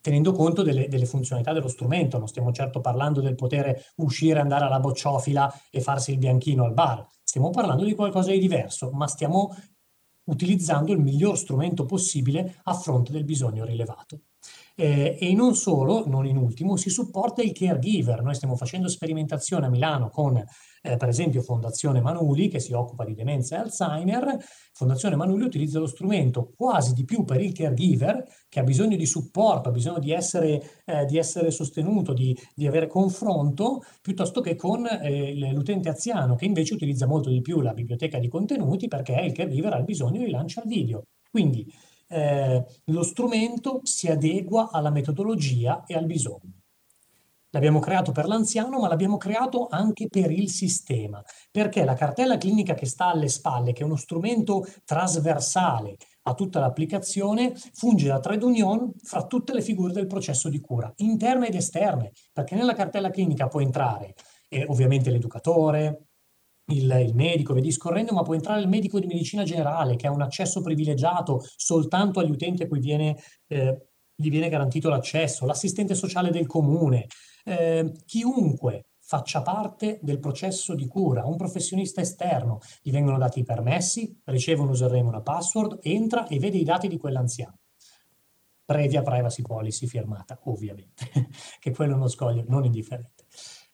tenendo 0.00 0.32
conto 0.32 0.62
delle, 0.62 0.88
delle, 0.88 1.06
funzionalità 1.06 1.52
dello 1.52 1.68
strumento. 1.68 2.18
Non 2.18 2.28
stiamo 2.28 2.52
certo 2.52 2.80
parlando 2.80 3.20
del 3.20 3.34
poter 3.34 3.92
uscire, 3.96 4.40
andare 4.40 4.64
alla 4.64 4.80
bocciofila 4.80 5.52
e 5.70 5.80
farsi 5.80 6.12
il 6.12 6.18
bianchino 6.18 6.64
al 6.64 6.74
bar. 6.74 7.06
Stiamo 7.22 7.50
parlando 7.50 7.84
di 7.84 7.94
qualcosa 7.94 8.30
di 8.30 8.38
diverso, 8.38 8.90
ma 8.90 9.06
stiamo 9.06 9.54
utilizzando 10.24 10.92
il 10.92 11.00
miglior 11.00 11.36
strumento 11.38 11.84
possibile 11.84 12.60
a 12.64 12.74
fronte 12.74 13.12
del 13.12 13.24
bisogno 13.24 13.64
rilevato. 13.64 14.20
Eh, 14.80 15.16
e 15.18 15.34
non 15.34 15.56
solo, 15.56 16.06
non 16.06 16.24
in 16.24 16.36
ultimo, 16.36 16.76
si 16.76 16.88
supporta 16.88 17.42
il 17.42 17.50
caregiver. 17.50 18.22
Noi 18.22 18.36
stiamo 18.36 18.54
facendo 18.54 18.86
sperimentazione 18.86 19.66
a 19.66 19.68
Milano 19.68 20.08
con 20.08 20.36
eh, 20.36 20.96
per 20.96 21.08
esempio 21.08 21.42
Fondazione 21.42 22.00
Manuli 22.00 22.46
che 22.46 22.60
si 22.60 22.72
occupa 22.72 23.04
di 23.04 23.14
demenza 23.14 23.56
e 23.56 23.58
Alzheimer, 23.58 24.36
Fondazione 24.72 25.16
Manuli 25.16 25.42
utilizza 25.42 25.80
lo 25.80 25.88
strumento 25.88 26.52
quasi 26.56 26.92
di 26.92 27.04
più 27.04 27.24
per 27.24 27.40
il 27.40 27.52
caregiver 27.52 28.22
che 28.48 28.60
ha 28.60 28.62
bisogno 28.62 28.96
di 28.96 29.04
supporto, 29.04 29.68
ha 29.68 29.72
bisogno 29.72 29.98
di 29.98 30.12
essere, 30.12 30.62
eh, 30.84 31.04
di 31.06 31.18
essere 31.18 31.50
sostenuto, 31.50 32.12
di, 32.12 32.36
di, 32.54 32.68
avere 32.68 32.86
confronto, 32.86 33.82
piuttosto 34.00 34.40
che 34.40 34.54
con 34.54 34.86
eh, 34.86 35.50
l'utente 35.52 35.88
anziano 35.88 36.36
che 36.36 36.44
invece 36.44 36.74
utilizza 36.74 37.08
molto 37.08 37.30
di 37.30 37.40
più 37.40 37.60
la 37.60 37.72
biblioteca 37.72 38.20
di 38.20 38.28
contenuti 38.28 38.86
perché 38.86 39.14
il 39.14 39.32
caregiver 39.32 39.72
ha 39.72 39.82
bisogno 39.82 40.24
di 40.24 40.30
lanciare 40.30 40.68
video. 40.68 41.02
Quindi 41.28 41.66
eh, 42.08 42.64
lo 42.84 43.02
strumento 43.02 43.80
si 43.84 44.08
adegua 44.08 44.70
alla 44.70 44.90
metodologia 44.90 45.84
e 45.86 45.94
al 45.94 46.06
bisogno. 46.06 46.58
L'abbiamo 47.50 47.78
creato 47.78 48.12
per 48.12 48.26
l'anziano, 48.26 48.78
ma 48.78 48.88
l'abbiamo 48.88 49.16
creato 49.16 49.68
anche 49.70 50.08
per 50.08 50.30
il 50.30 50.50
sistema, 50.50 51.22
perché 51.50 51.82
la 51.82 51.94
cartella 51.94 52.36
clinica 52.36 52.74
che 52.74 52.84
sta 52.84 53.06
alle 53.06 53.28
spalle, 53.28 53.72
che 53.72 53.82
è 53.82 53.86
uno 53.86 53.96
strumento 53.96 54.66
trasversale 54.84 55.96
a 56.24 56.34
tutta 56.34 56.60
l'applicazione, 56.60 57.54
funge 57.72 58.08
da 58.08 58.20
trade 58.20 58.44
union 58.44 58.92
fra 59.02 59.24
tutte 59.24 59.54
le 59.54 59.62
figure 59.62 59.94
del 59.94 60.06
processo 60.06 60.50
di 60.50 60.60
cura, 60.60 60.92
interne 60.96 61.48
ed 61.48 61.54
esterne, 61.54 62.12
perché 62.34 62.54
nella 62.54 62.74
cartella 62.74 63.08
clinica 63.08 63.48
può 63.48 63.60
entrare 63.60 64.14
eh, 64.48 64.66
ovviamente 64.68 65.10
l'educatore, 65.10 66.07
il, 66.68 67.04
il, 67.06 67.14
medico, 67.14 67.54
vedi 67.54 67.70
scorrendo, 67.70 68.12
ma 68.12 68.22
può 68.22 68.34
entrare 68.34 68.60
il 68.60 68.68
medico 68.68 68.98
di 68.98 69.06
medicina 69.06 69.44
generale 69.44 69.96
che 69.96 70.06
ha 70.06 70.12
un 70.12 70.22
accesso 70.22 70.60
privilegiato 70.60 71.44
soltanto 71.56 72.20
agli 72.20 72.30
utenti 72.30 72.62
a 72.62 72.68
cui 72.68 72.80
viene, 72.80 73.16
eh, 73.46 73.88
gli 74.14 74.30
viene 74.30 74.48
garantito 74.48 74.88
l'accesso, 74.88 75.46
l'assistente 75.46 75.94
sociale 75.94 76.30
del 76.30 76.46
comune, 76.46 77.06
eh, 77.44 77.92
chiunque 78.04 78.86
faccia 79.08 79.40
parte 79.40 79.98
del 80.02 80.18
processo 80.18 80.74
di 80.74 80.86
cura, 80.86 81.24
un 81.24 81.36
professionista 81.36 82.02
esterno, 82.02 82.58
gli 82.82 82.90
vengono 82.90 83.16
dati 83.16 83.40
i 83.40 83.44
permessi, 83.44 84.20
riceve 84.24 84.60
un 84.60 84.68
username, 84.68 85.08
una 85.08 85.22
password, 85.22 85.78
entra 85.82 86.26
e 86.26 86.38
vede 86.38 86.58
i 86.58 86.64
dati 86.64 86.88
di 86.88 86.98
quell'anziano. 86.98 87.58
Previa 88.66 89.00
privacy 89.00 89.40
policy 89.40 89.86
firmata, 89.86 90.38
ovviamente, 90.44 91.10
che 91.58 91.70
quello 91.70 91.94
è 91.94 91.96
uno 91.96 92.08
scoglio 92.08 92.44
non 92.48 92.66
indifferente. 92.66 93.17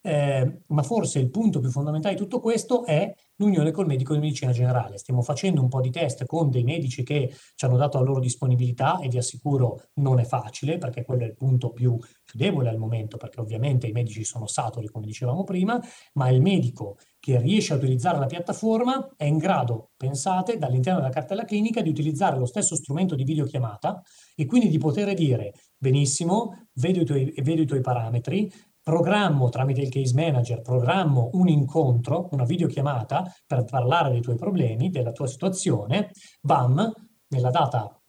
Eh, 0.05 0.61
ma 0.67 0.83
forse 0.83 1.17
il 1.17 1.31
punto 1.31 1.59
più 1.59 1.71
fondamentale 1.71 2.13
di 2.13 2.21
tutto 2.21 2.39
questo 2.39 2.85
è 2.85 3.11
l'unione 3.37 3.71
col 3.71 3.87
medico 3.87 4.13
di 4.13 4.19
medicina 4.19 4.51
generale. 4.51 4.99
Stiamo 4.99 5.23
facendo 5.23 5.61
un 5.61 5.67
po' 5.67 5.81
di 5.81 5.89
test 5.89 6.25
con 6.27 6.51
dei 6.51 6.63
medici 6.63 7.01
che 7.01 7.33
ci 7.55 7.65
hanno 7.65 7.75
dato 7.75 7.97
la 7.97 8.03
loro 8.03 8.19
disponibilità 8.19 8.99
e 8.99 9.07
vi 9.07 9.17
assicuro 9.17 9.81
non 9.95 10.19
è 10.19 10.23
facile 10.23 10.77
perché 10.77 11.03
quello 11.03 11.23
è 11.23 11.25
il 11.25 11.33
punto 11.33 11.71
più, 11.71 11.97
più 11.97 12.37
debole 12.37 12.69
al 12.69 12.77
momento 12.77 13.17
perché 13.17 13.39
ovviamente 13.39 13.87
i 13.87 13.93
medici 13.93 14.23
sono 14.23 14.45
saturi 14.45 14.85
come 14.89 15.07
dicevamo 15.07 15.43
prima, 15.43 15.81
ma 16.13 16.29
il 16.29 16.39
medico 16.39 16.97
che 17.19 17.39
riesce 17.39 17.73
a 17.73 17.77
utilizzare 17.77 18.19
la 18.19 18.27
piattaforma 18.27 19.11
è 19.17 19.25
in 19.25 19.37
grado, 19.37 19.89
pensate, 19.97 20.59
dall'interno 20.59 20.99
della 20.99 21.11
cartella 21.11 21.45
clinica 21.45 21.81
di 21.81 21.89
utilizzare 21.89 22.37
lo 22.37 22.45
stesso 22.45 22.75
strumento 22.75 23.15
di 23.15 23.23
videochiamata 23.23 24.03
e 24.35 24.45
quindi 24.45 24.69
di 24.69 24.77
poter 24.77 25.11
dire 25.15 25.53
benissimo, 25.75 26.67
vedo 26.73 27.01
i 27.01 27.05
tuoi, 27.05 27.33
vedo 27.41 27.63
i 27.63 27.65
tuoi 27.65 27.81
parametri, 27.81 28.51
programmo 28.85 29.49
tramite 29.49 29.81
il 29.81 29.89
case 29.89 30.13
manager, 30.13 30.61
programmo 30.61 31.31
un 31.33 31.47
incontro, 31.47 32.29
una 32.33 32.43
videochiamata 32.43 33.33
per 33.47 33.63
parlare 33.63 34.11
dei 34.11 34.21
tuoi 34.21 34.35
problemi, 34.35 34.91
della 34.91 35.11
tua 35.11 35.25
situazione, 35.25 36.11
bam, 36.39 36.93
nella 37.29 37.49
data, 37.49 37.99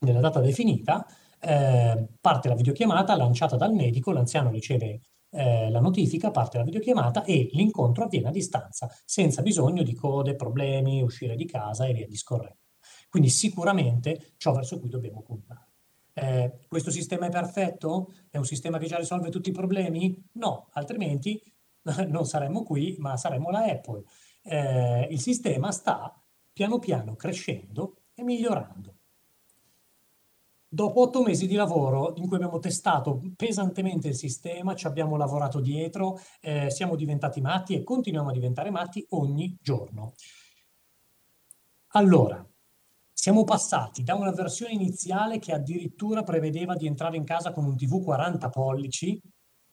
nella 0.00 0.20
data 0.20 0.40
definita, 0.40 1.06
eh, 1.40 2.08
parte 2.20 2.48
la 2.48 2.54
videochiamata 2.54 3.16
lanciata 3.16 3.56
dal 3.56 3.72
medico, 3.72 4.12
l'anziano 4.12 4.50
riceve 4.50 5.00
eh, 5.30 5.70
la 5.70 5.80
notifica, 5.80 6.30
parte 6.30 6.58
la 6.58 6.64
videochiamata 6.64 7.24
e 7.24 7.48
l'incontro 7.52 8.04
avviene 8.04 8.28
a 8.28 8.32
distanza, 8.32 8.90
senza 9.06 9.40
bisogno 9.40 9.82
di 9.82 9.94
code, 9.94 10.36
problemi, 10.36 11.00
uscire 11.00 11.36
di 11.36 11.46
casa 11.46 11.86
e 11.86 11.94
via 11.94 12.06
discorrendo. 12.06 12.58
Quindi 13.08 13.30
sicuramente 13.30 14.34
ciò 14.36 14.52
verso 14.52 14.78
cui 14.78 14.90
dobbiamo 14.90 15.22
puntare. 15.22 15.71
Eh, 16.14 16.60
questo 16.68 16.90
sistema 16.90 17.26
è 17.26 17.30
perfetto? 17.30 18.12
È 18.30 18.36
un 18.36 18.44
sistema 18.44 18.78
che 18.78 18.86
già 18.86 18.96
risolve 18.96 19.30
tutti 19.30 19.48
i 19.48 19.52
problemi? 19.52 20.14
No, 20.32 20.68
altrimenti 20.72 21.40
non 22.08 22.26
saremmo 22.26 22.62
qui, 22.62 22.96
ma 22.98 23.16
saremmo 23.16 23.50
la 23.50 23.64
Apple. 23.64 24.04
Eh, 24.42 25.08
il 25.10 25.20
sistema 25.20 25.70
sta 25.72 26.14
piano 26.52 26.78
piano 26.78 27.14
crescendo 27.16 27.96
e 28.14 28.22
migliorando. 28.22 28.96
Dopo 30.68 31.02
otto 31.02 31.22
mesi 31.22 31.46
di 31.46 31.54
lavoro 31.54 32.14
in 32.16 32.26
cui 32.26 32.36
abbiamo 32.36 32.58
testato 32.58 33.20
pesantemente 33.36 34.08
il 34.08 34.14
sistema, 34.14 34.74
ci 34.74 34.86
abbiamo 34.86 35.18
lavorato 35.18 35.60
dietro, 35.60 36.18
eh, 36.40 36.70
siamo 36.70 36.96
diventati 36.96 37.42
matti 37.42 37.74
e 37.74 37.82
continuiamo 37.82 38.30
a 38.30 38.32
diventare 38.32 38.70
matti 38.70 39.04
ogni 39.10 39.54
giorno. 39.60 40.14
Allora, 41.88 42.42
siamo 43.22 43.44
passati 43.44 44.02
da 44.02 44.16
una 44.16 44.32
versione 44.32 44.72
iniziale 44.72 45.38
che 45.38 45.52
addirittura 45.52 46.24
prevedeva 46.24 46.74
di 46.74 46.88
entrare 46.88 47.16
in 47.16 47.22
casa 47.22 47.52
con 47.52 47.64
un 47.64 47.76
TV 47.76 48.02
40 48.02 48.48
pollici 48.48 49.22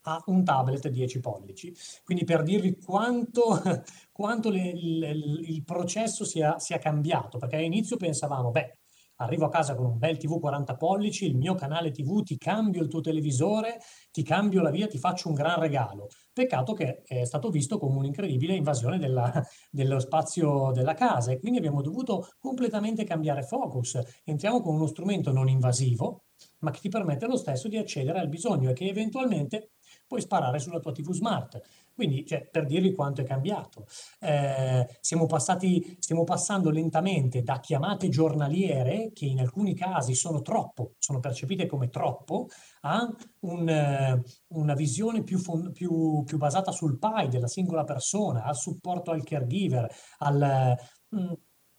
a 0.02 0.22
un 0.28 0.44
tablet 0.44 0.88
10 0.88 1.20
pollici. 1.20 1.74
Quindi 2.04 2.26
per 2.26 2.44
dirvi 2.44 2.78
quanto, 2.78 3.60
quanto 4.14 4.52
le, 4.52 4.70
il, 4.70 5.42
il, 5.48 5.64
processo 5.64 6.26
sia, 6.26 6.60
sia 6.60 6.78
cambiato, 6.78 7.40
perché 7.40 7.56
all'inizio 7.56 7.98
pensavamo, 7.98 8.52
beh, 8.52 8.78
arrivo 9.20 9.46
a 9.46 9.50
casa 9.50 9.76
con 9.76 9.86
un 9.86 9.98
bel 9.98 10.18
TV 10.18 10.40
40 10.40 10.76
pollici, 10.76 11.26
il 11.26 11.36
mio 11.36 11.56
canale 11.56 11.92
TV, 11.92 12.24
ti 12.24 12.38
cambio 12.38 12.82
il 12.82 12.88
tuo 12.88 13.02
televisore, 13.02 13.80
ti 14.12 14.24
cambio 14.24 14.62
la 14.62 14.70
via, 14.70 14.88
ti 14.88 14.98
faccio 14.98 15.30
un 15.30 15.34
gran 15.34 15.60
regalo. 15.60 16.08
Peccato 16.32 16.74
che 16.74 17.02
è 17.04 17.26
stato 17.26 17.50
visto 17.50 17.78
come 17.78 17.98
un'incredibile 17.98 18.54
invasione 18.54 18.98
della, 18.98 19.32
dello 19.70 20.00
spazio 20.00 20.72
della 20.72 20.94
casa 20.94 21.32
e 21.32 21.40
quindi 21.40 21.58
abbiamo 21.58 21.82
dovuto 21.82 22.30
completamente 22.38 23.04
cambiare 23.04 23.44
focus. 23.44 24.00
Entriamo 24.24 24.62
con 24.62 24.76
uno 24.76 24.88
strumento 24.88 25.32
non 25.32 25.50
invasivo, 25.50 26.24
ma 26.60 26.72
che 26.72 26.80
ti 26.80 26.90
permette 26.90 27.28
lo 27.28 27.38
stesso 27.38 27.68
di 27.68 27.78
accedere 27.78 28.20
al 28.20 28.30
bisogno 28.30 28.70
e 28.70 28.74
che 28.74 28.88
eventualmente 28.88 29.72
puoi 30.08 30.22
sparare 30.22 30.60
sulla 30.60 30.80
tua 30.80 30.92
TV 30.92 31.12
smart. 31.12 31.60
Quindi, 32.00 32.26
cioè, 32.26 32.48
per 32.50 32.66
dirvi 32.66 32.94
quanto 32.96 33.20
è 33.20 33.26
cambiato, 33.26 33.86
eh, 34.22 34.88
siamo, 35.02 35.26
passati, 35.26 35.98
stiamo 36.00 36.24
passando 36.24 36.70
lentamente 36.70 37.42
da 37.42 37.60
chiamate 37.60 38.08
giornaliere, 38.08 39.12
che 39.12 39.26
in 39.26 39.42
alcuni 39.42 39.76
casi 39.76 40.16
sono 40.16 40.42
troppo, 40.42 40.94
sono 40.98 41.20
percepite 41.20 41.66
come 41.68 41.90
troppo, 41.90 42.48
a 42.84 43.06
un, 43.42 43.68
eh, 43.68 44.22
una 44.54 44.74
visione 44.76 45.24
più, 45.24 45.42
più, 45.74 46.24
più, 46.24 46.38
basata 46.38 46.72
sul 46.72 46.98
PAI 46.98 47.28
della 47.28 47.48
singola 47.48 47.84
persona, 47.84 48.44
al 48.44 48.56
supporto 48.56 49.12
al 49.12 49.26
caregiver, 49.26 49.86
al, 50.20 50.78
mh, 51.10 51.22
mm, 51.22 51.34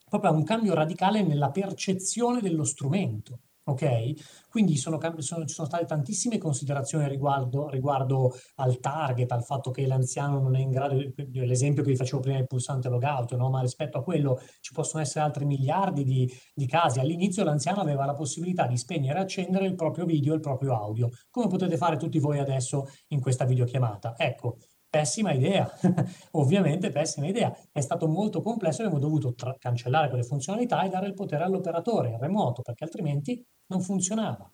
proprio 0.06 0.32
a 0.32 0.34
un 0.34 0.44
cambio 0.44 0.74
radicale 0.74 1.22
nella 1.22 1.50
percezione 1.50 2.42
dello 2.42 2.64
strumento. 2.64 3.38
Ok? 3.64 4.48
Quindi 4.48 4.76
sono, 4.76 4.98
sono, 5.18 5.44
ci 5.44 5.54
sono 5.54 5.68
state 5.68 5.84
tantissime 5.84 6.38
considerazioni 6.38 7.06
riguardo, 7.08 7.68
riguardo, 7.68 8.34
al 8.56 8.80
target, 8.80 9.30
al 9.32 9.44
fatto 9.44 9.70
che 9.70 9.86
l'anziano 9.86 10.40
non 10.40 10.56
è 10.56 10.60
in 10.60 10.70
grado, 10.70 10.98
l'esempio 11.32 11.82
che 11.82 11.90
vi 11.90 11.96
facevo 11.96 12.20
prima 12.20 12.38
del 12.38 12.46
pulsante 12.46 12.88
logout, 12.88 13.36
no? 13.36 13.50
ma 13.50 13.60
rispetto 13.60 13.98
a 13.98 14.02
quello 14.02 14.40
ci 14.60 14.72
possono 14.72 15.02
essere 15.02 15.24
altri 15.24 15.44
miliardi 15.44 16.04
di, 16.04 16.28
di 16.54 16.66
casi. 16.66 16.98
All'inizio 16.98 17.44
l'anziano 17.44 17.80
aveva 17.80 18.04
la 18.06 18.14
possibilità 18.14 18.66
di 18.66 18.76
spegnere 18.76 19.18
e 19.18 19.22
accendere 19.22 19.66
il 19.66 19.74
proprio 19.74 20.04
video 20.04 20.32
e 20.32 20.36
il 20.36 20.42
proprio 20.42 20.74
audio, 20.74 21.08
come 21.30 21.46
potete 21.46 21.76
fare 21.76 21.96
tutti 21.96 22.18
voi 22.18 22.38
adesso 22.38 22.86
in 23.08 23.20
questa 23.20 23.44
videochiamata. 23.44 24.14
Ecco, 24.16 24.56
Pessima 24.90 25.32
idea, 25.32 25.70
ovviamente 26.32 26.90
pessima 26.90 27.28
idea. 27.28 27.56
È 27.70 27.80
stato 27.80 28.08
molto 28.08 28.40
complesso, 28.42 28.82
abbiamo 28.82 28.98
dovuto 28.98 29.34
tra- 29.34 29.54
cancellare 29.56 30.08
quelle 30.08 30.24
funzionalità 30.24 30.82
e 30.82 30.88
dare 30.88 31.06
il 31.06 31.14
potere 31.14 31.44
all'operatore 31.44 32.18
remoto, 32.18 32.62
perché 32.62 32.82
altrimenti 32.82 33.40
non 33.66 33.82
funzionava. 33.82 34.50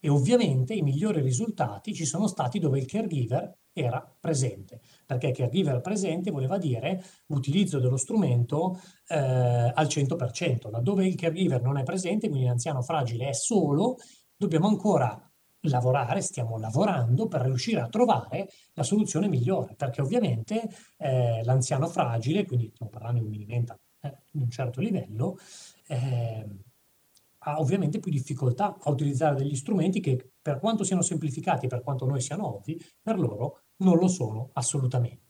E 0.00 0.08
ovviamente 0.08 0.74
i 0.74 0.82
migliori 0.82 1.20
risultati 1.20 1.94
ci 1.94 2.04
sono 2.04 2.26
stati 2.26 2.58
dove 2.58 2.80
il 2.80 2.86
caregiver 2.86 3.58
era 3.72 4.04
presente, 4.18 4.80
perché 5.06 5.30
caregiver 5.30 5.80
presente 5.80 6.32
voleva 6.32 6.58
dire 6.58 7.04
utilizzo 7.28 7.78
dello 7.78 7.96
strumento 7.96 8.80
eh, 9.06 9.16
al 9.16 9.86
100%. 9.86 10.68
Laddove 10.68 11.06
il 11.06 11.14
caregiver 11.14 11.62
non 11.62 11.78
è 11.78 11.84
presente, 11.84 12.28
quindi 12.28 12.46
l'anziano 12.46 12.82
fragile 12.82 13.28
è 13.28 13.32
solo, 13.34 13.98
dobbiamo 14.34 14.66
ancora 14.66 15.29
lavorare, 15.62 16.20
stiamo 16.22 16.58
lavorando 16.58 17.26
per 17.26 17.42
riuscire 17.42 17.80
a 17.80 17.88
trovare 17.88 18.48
la 18.74 18.82
soluzione 18.82 19.28
migliore, 19.28 19.74
perché 19.74 20.00
ovviamente 20.00 20.68
eh, 20.96 21.42
l'anziano 21.44 21.86
fragile, 21.86 22.46
quindi 22.46 22.70
stiamo 22.72 22.90
parlando 22.90 23.20
di 23.20 23.26
un 23.26 23.30
minimenta 23.30 23.78
eh, 24.00 24.16
di 24.30 24.42
un 24.42 24.50
certo 24.50 24.80
livello, 24.80 25.38
eh, 25.86 26.46
ha 27.42 27.58
ovviamente 27.58 28.00
più 28.00 28.10
difficoltà 28.10 28.76
a 28.80 28.90
utilizzare 28.90 29.36
degli 29.36 29.56
strumenti 29.56 30.00
che 30.00 30.32
per 30.40 30.58
quanto 30.58 30.84
siano 30.84 31.02
semplificati, 31.02 31.66
per 31.66 31.82
quanto 31.82 32.06
noi 32.06 32.20
siano 32.20 32.56
ovvi, 32.56 32.78
per 33.02 33.18
loro 33.18 33.62
non 33.76 33.96
lo 33.96 34.08
sono 34.08 34.50
assolutamente. 34.52 35.28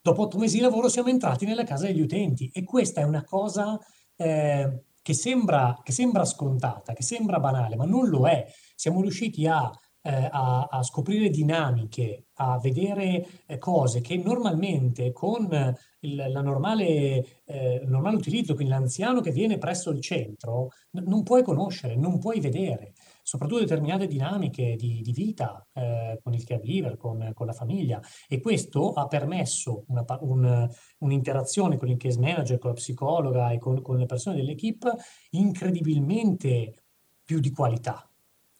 Dopo 0.00 0.22
otto 0.22 0.38
mesi 0.38 0.56
di 0.56 0.62
lavoro 0.62 0.88
siamo 0.88 1.08
entrati 1.08 1.44
nella 1.46 1.64
casa 1.64 1.86
degli 1.86 2.00
utenti 2.00 2.50
e 2.52 2.64
questa 2.64 3.00
è 3.00 3.04
una 3.04 3.24
cosa 3.24 3.78
eh, 4.16 4.84
che, 5.02 5.14
sembra, 5.14 5.78
che 5.82 5.92
sembra 5.92 6.24
scontata, 6.24 6.92
che 6.92 7.02
sembra 7.02 7.40
banale, 7.40 7.76
ma 7.76 7.84
non 7.84 8.08
lo 8.08 8.26
è. 8.26 8.46
Siamo 8.74 9.00
riusciti 9.00 9.46
a, 9.46 9.70
eh, 10.02 10.28
a, 10.30 10.68
a 10.70 10.82
scoprire 10.82 11.28
dinamiche, 11.28 12.26
a 12.34 12.58
vedere 12.58 13.26
eh, 13.46 13.58
cose 13.58 14.00
che 14.00 14.16
normalmente 14.16 15.12
con 15.12 15.76
il, 16.00 16.14
la 16.14 16.40
normale, 16.40 17.42
eh, 17.44 17.80
il 17.82 17.88
normale 17.88 18.16
utilizzo, 18.16 18.54
quindi 18.54 18.72
l'anziano 18.72 19.20
che 19.20 19.30
viene 19.30 19.58
presso 19.58 19.90
il 19.90 20.00
centro, 20.00 20.70
n- 20.92 21.04
non 21.06 21.22
puoi 21.22 21.42
conoscere, 21.42 21.96
non 21.96 22.18
puoi 22.18 22.40
vedere, 22.40 22.94
soprattutto 23.22 23.60
determinate 23.60 24.06
dinamiche 24.06 24.74
di, 24.76 25.00
di 25.00 25.12
vita 25.12 25.66
eh, 25.72 26.18
con 26.22 26.34
il 26.34 26.44
caregiver, 26.44 26.96
con, 26.96 27.30
con, 27.34 27.46
la 27.46 27.52
famiglia. 27.52 28.00
E 28.28 28.40
questo 28.40 28.92
ha 28.92 29.06
permesso 29.06 29.84
una, 29.88 30.04
un, 30.20 30.68
un'interazione 30.98 31.76
con 31.76 31.88
il 31.88 31.96
case 31.96 32.18
manager, 32.18 32.58
con 32.58 32.70
la 32.70 32.76
psicologa 32.76 33.50
e 33.50 33.58
con, 33.58 33.80
con 33.80 33.96
le 33.96 34.06
persone 34.06 34.36
dell'equipe 34.36 34.90
incredibilmente 35.30 36.84
più 37.24 37.40
di 37.40 37.50
qualità 37.50 38.06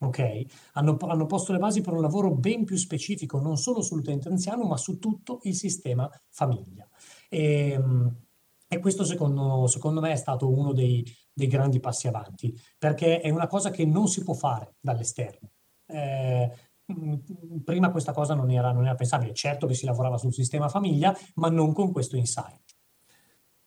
ok? 0.03 0.43
Hanno, 0.73 0.97
hanno 1.01 1.27
posto 1.27 1.53
le 1.53 1.59
basi 1.59 1.81
per 1.81 1.93
un 1.93 2.01
lavoro 2.01 2.35
ben 2.35 2.65
più 2.65 2.77
specifico, 2.77 3.41
non 3.41 3.57
solo 3.57 3.83
sull'utente 3.83 4.29
anziano, 4.29 4.65
ma 4.65 4.77
su 4.77 4.99
tutto 4.99 5.41
il 5.43 5.55
sistema 5.55 6.11
famiglia. 6.29 6.89
E, 7.29 7.71
ehm, 7.71 8.17
e 8.69 8.79
questo 8.79 9.05
secondo, 9.05 9.67
secondo, 9.67 10.01
me 10.01 10.13
è 10.13 10.17
stato 10.17 10.49
uno 10.49 10.73
dei, 10.73 11.05
dei, 11.33 11.47
grandi 11.47 11.81
passi 11.81 12.09
avanti, 12.09 12.55
perché 12.79 13.21
è 13.21 13.31
una 13.31 13.47
cosa 13.47 13.71
che 13.71 13.85
non 13.85 14.09
si 14.09 14.23
può 14.23 14.35
fare 14.35 14.75
dall'esterno. 14.81 15.51
Eh, 15.87 16.51
prima 17.65 17.91
questa 17.91 18.13
cosa 18.13 18.35
non 18.35 18.51
era, 18.51 18.73
non 18.73 18.85
era, 18.85 18.95
pensabile, 18.95 19.35
certo 19.35 19.67
che 19.67 19.75
si 19.75 19.87
lavorava 19.87 20.19
sul 20.19 20.33
sistema 20.33 20.69
famiglia, 20.69 21.17
ma 21.35 21.49
non 21.49 21.73
con 21.73 21.93
questo 21.93 22.17
insight. 22.17 22.77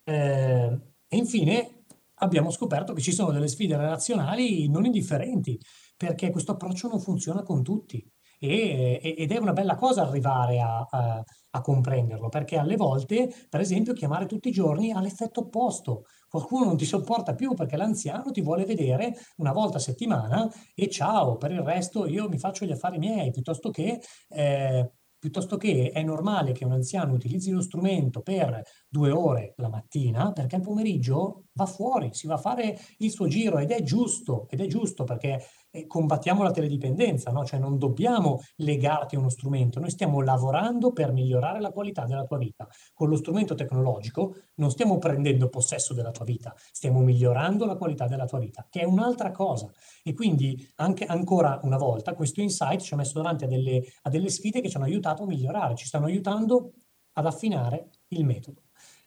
Eh, 0.04 0.80
e 1.08 1.18
infine 1.18 1.84
abbiamo 2.20 2.52
scoperto 2.52 2.94
che 2.94 3.02
ci 3.02 3.12
sono 3.12 3.32
delle 3.32 3.48
sfide 3.48 3.78
relazionali 3.78 4.70
non 4.70 4.86
indifferenti 4.86 5.60
perché 5.98 6.30
questo 6.30 6.54
approccio 6.54 6.88
non 6.88 7.00
funziona 7.00 7.44
con 7.44 7.64
tutti. 7.64 8.06
E, 8.38 9.00
ed 9.18 9.32
è 9.32 9.38
una 9.38 9.54
bella 9.54 9.76
cosa 9.76 10.02
arrivare 10.02 10.60
a, 10.60 10.86
a, 10.90 11.24
a, 11.52 11.62
comprenderlo, 11.62 12.28
perché 12.28 12.58
alle 12.58 12.76
volte, 12.76 13.34
per 13.50 13.62
esempio, 13.62 13.94
chiamare 13.94 14.26
tutti 14.26 14.50
i 14.50 14.52
giorni 14.52 14.92
ha 14.92 15.00
l'effetto 15.00 15.42
opposto. 15.42 16.04
Qualcuno 16.28 16.66
non 16.66 16.78
ti 16.78 16.86
sopporta 16.86 17.34
più 17.36 17.54
perché 17.54 17.78
l'anziano 17.78 18.32
ti 18.32 18.42
vuole 18.42 18.66
vedere 18.66 19.16
una 19.38 19.52
volta 19.52 19.78
a 19.78 19.82
settimana 19.82 20.52
e 20.74 20.90
ciao, 20.90 21.38
per 21.38 21.52
il 21.52 21.62
resto 21.62 22.06
io 22.08 22.28
mi 22.28 22.38
faccio 22.38 22.66
gli 22.66 22.72
affari 22.72 22.98
miei, 22.98 23.32
piuttosto 23.32 23.70
che 23.70 24.02
eh, 24.30 24.92
piuttosto 25.26 25.58
che 25.58 25.90
è 25.92 26.04
normale 26.04 26.52
che 26.52 26.66
un 26.66 26.74
anziano 26.74 27.14
utilizzi 27.14 27.50
lo 27.50 27.62
strumento 27.62 28.22
per 28.22 28.62
due 28.88 29.10
ore 29.10 29.54
la 29.58 29.70
mattina, 29.70 30.32
perché 30.32 30.56
al 30.56 30.62
pomeriggio 30.62 31.46
va 31.54 31.66
fuori, 31.66 32.14
si 32.14 32.28
va 32.28 32.36
a 32.36 32.38
fare 32.38 32.78
il 32.98 33.10
suo 33.10 33.26
giro 33.26 33.58
ed 33.58 33.72
è 33.72 33.82
giusto, 33.82 34.46
ed 34.50 34.62
è 34.62 34.68
giusto 34.68 35.04
perché 35.04 35.44
combattiamo 35.88 36.44
la 36.44 36.52
teledipendenza, 36.52 37.32
no? 37.32 37.44
cioè 37.46 37.60
non 37.60 37.78
dobbiamo 37.78 38.40
legarti 38.58 39.16
a 39.16 39.20
uno 39.20 39.30
strumento, 39.30 39.80
noi 39.80 39.90
stiamo 39.90 40.22
lavorando 40.22 40.92
per 40.92 41.12
migliorare 41.12 41.60
la 41.60 41.72
qualità 41.72 42.06
della 42.06 42.24
tua 42.24 42.38
vita. 42.38 42.68
Con 42.94 43.10
lo 43.10 43.18
strumento 43.18 43.56
tecnologico 43.56 44.36
non 44.56 44.72
stiamo 44.72 44.98
prendendo 44.98 45.50
possesso 45.50 45.94
della 45.94 46.12
tua 46.12 46.26
vita, 46.26 46.54
stiamo 46.72 47.02
migliorando 47.02 47.66
la 47.66 47.76
qualità 47.76 48.08
della 48.08 48.26
tua 48.26 48.40
vita, 48.40 48.66
che 48.70 48.82
è 48.82 48.86
un'altra 48.86 49.32
cosa. 49.32 49.70
E 50.04 50.14
quindi 50.14 50.72
anche 50.76 51.06
ancora 51.06 51.60
una 51.64 51.78
volta 51.78 52.14
questo 52.14 52.42
insight 52.42 52.82
ci 52.82 52.94
ha 52.94 52.98
messo 52.98 53.14
davanti 53.14 53.44
a 53.44 53.48
delle, 53.48 53.84
a 54.04 54.10
delle 54.10 54.30
sfide 54.30 54.62
che 54.62 54.70
ci 54.70 54.78
hanno 54.78 54.86
aiutato 54.86 55.24
a 55.24 55.28
migliorare, 55.28 55.76
ci 55.76 55.86
stanno 55.86 56.06
aiutando 56.06 56.74
ad 57.14 57.26
affinare 57.26 57.90
il 58.10 58.26
metodo 58.26 58.64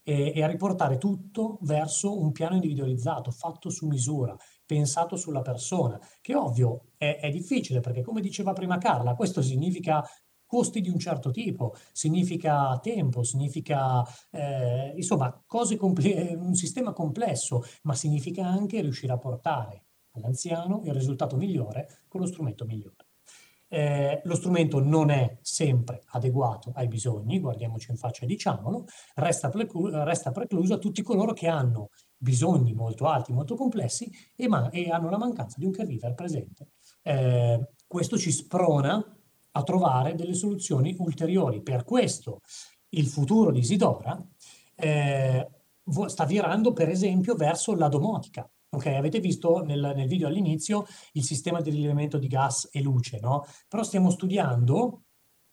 e, 0.09 0.33
e 0.35 0.42
a 0.42 0.46
riportare 0.46 0.96
tutto 0.96 1.59
verso 1.62 2.18
un 2.18 2.33
piano 2.33 2.54
individualizzato, 2.54 3.31
fatto 3.31 3.68
su 3.68 3.87
misura, 3.87 4.35
pensato 4.68 5.16
sulla 5.16 5.40
persona, 5.40 5.98
che 6.20 6.35
ovvio 6.35 6.90
è, 6.98 7.20
è 7.22 7.31
difficile 7.31 7.81
perché 7.81 8.02
come 8.02 8.20
diceva 8.20 8.52
prima 8.52 8.76
Carla, 8.76 9.14
questo 9.14 9.40
significa 9.40 10.04
costi 10.44 10.83
di 10.83 10.90
un 10.90 10.98
certo 10.98 11.31
tipo, 11.31 11.74
significa 11.92 12.78
tempo, 12.83 13.22
significa 13.22 14.04
eh, 14.31 14.92
insomma 14.94 15.42
cose 15.46 15.76
comple- 15.76 16.35
un 16.35 16.54
sistema 16.54 16.92
complesso, 16.92 17.64
ma 17.85 17.94
significa 17.94 18.46
anche 18.46 18.83
riuscire 18.83 19.12
a 19.14 19.18
portare 19.18 19.85
all'anziano 20.12 20.83
il 20.85 20.92
risultato 20.92 21.37
migliore 21.37 22.02
con 22.07 22.20
lo 22.20 22.26
strumento 22.26 22.66
migliore. 22.66 23.07
Eh, 23.70 24.20
lo 24.24 24.35
strumento 24.35 24.81
non 24.81 25.11
è 25.11 25.38
sempre 25.40 26.02
adeguato 26.09 26.72
ai 26.74 26.88
bisogni, 26.88 27.40
guardiamoci 27.40 27.90
in 27.90 27.96
faccia 27.96 28.24
e 28.24 28.26
diciamolo, 28.26 28.85
resta, 29.14 29.48
preclu- 29.48 29.92
resta 29.92 30.31
precluso 30.31 30.74
a 30.74 30.78
tutti 30.78 31.02
coloro 31.02 31.33
che 31.33 31.48
hanno 31.48 31.88
bisogni 32.18 32.74
molto 32.74 33.07
alti, 33.07 33.33
molto 33.33 33.54
complessi 33.54 34.11
e, 34.35 34.48
ma- 34.48 34.68
e 34.70 34.90
hanno 34.90 35.09
la 35.09 35.18
mancanza 35.18 35.57
di 35.59 35.64
un 35.64 35.72
caregiver 35.72 36.14
presente. 36.14 36.72
Eh, 37.02 37.70
questo 37.87 38.18
ci 38.18 38.33
sprona 38.33 39.02
a 39.52 39.62
trovare 39.62 40.14
delle 40.14 40.35
soluzioni 40.35 40.94
ulteriori. 40.98 41.62
Per 41.62 41.85
questo 41.85 42.40
il 42.90 43.07
futuro 43.07 43.50
di 43.50 43.61
Isidora 43.61 44.20
eh, 44.74 45.48
sta 46.07 46.24
virando 46.24 46.72
per 46.72 46.88
esempio 46.88 47.35
verso 47.35 47.74
la 47.74 47.88
domotica, 47.88 48.48
Ok, 48.70 48.85
avete 48.87 49.18
visto 49.18 49.62
nel, 49.64 49.92
nel 49.96 50.07
video 50.07 50.28
all'inizio 50.28 50.85
il 51.12 51.24
sistema 51.24 51.62
di 51.62 51.70
rilevamento 51.70 52.18
di 52.18 52.26
gas 52.26 52.68
e 52.70 52.83
luce, 52.83 53.18
no? 53.18 53.46
Però 53.66 53.83
stiamo 53.83 54.11
studiando, 54.11 55.04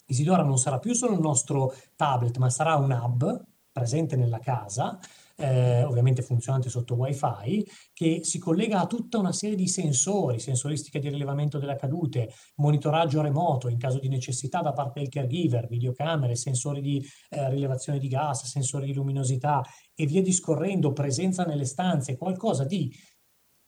Isidora 0.07 0.43
non 0.43 0.57
sarà 0.57 0.79
più 0.79 0.93
solo 0.93 1.13
il 1.13 1.21
nostro 1.21 1.73
tablet, 1.95 2.35
ma 2.37 2.49
sarà 2.49 2.75
un 2.75 2.91
hub 2.91 3.45
presente 3.71 4.17
nella 4.17 4.39
casa 4.39 4.99
eh, 5.37 5.83
ovviamente 5.83 6.21
funzionante 6.21 6.69
sotto 6.69 6.95
wifi, 6.95 7.65
che 7.93 8.19
si 8.23 8.39
collega 8.39 8.81
a 8.81 8.87
tutta 8.87 9.17
una 9.17 9.33
serie 9.33 9.55
di 9.55 9.67
sensori, 9.67 10.39
sensoristica 10.39 10.99
di 10.99 11.09
rilevamento 11.09 11.57
delle 11.57 11.75
cadute, 11.75 12.31
monitoraggio 12.55 13.21
remoto 13.21 13.67
in 13.67 13.77
caso 13.77 13.99
di 13.99 14.07
necessità 14.07 14.61
da 14.61 14.73
parte 14.73 14.99
del 14.99 15.09
caregiver, 15.09 15.67
videocamere, 15.67 16.35
sensori 16.35 16.81
di 16.81 17.05
eh, 17.29 17.49
rilevazione 17.49 17.99
di 17.99 18.07
gas, 18.07 18.45
sensori 18.45 18.85
di 18.85 18.93
luminosità 18.93 19.61
e 19.93 20.05
via 20.05 20.21
discorrendo, 20.21 20.93
presenza 20.93 21.43
nelle 21.43 21.65
stanze, 21.65 22.17
qualcosa 22.17 22.63
di 22.63 22.91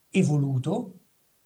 evoluto, 0.10 1.00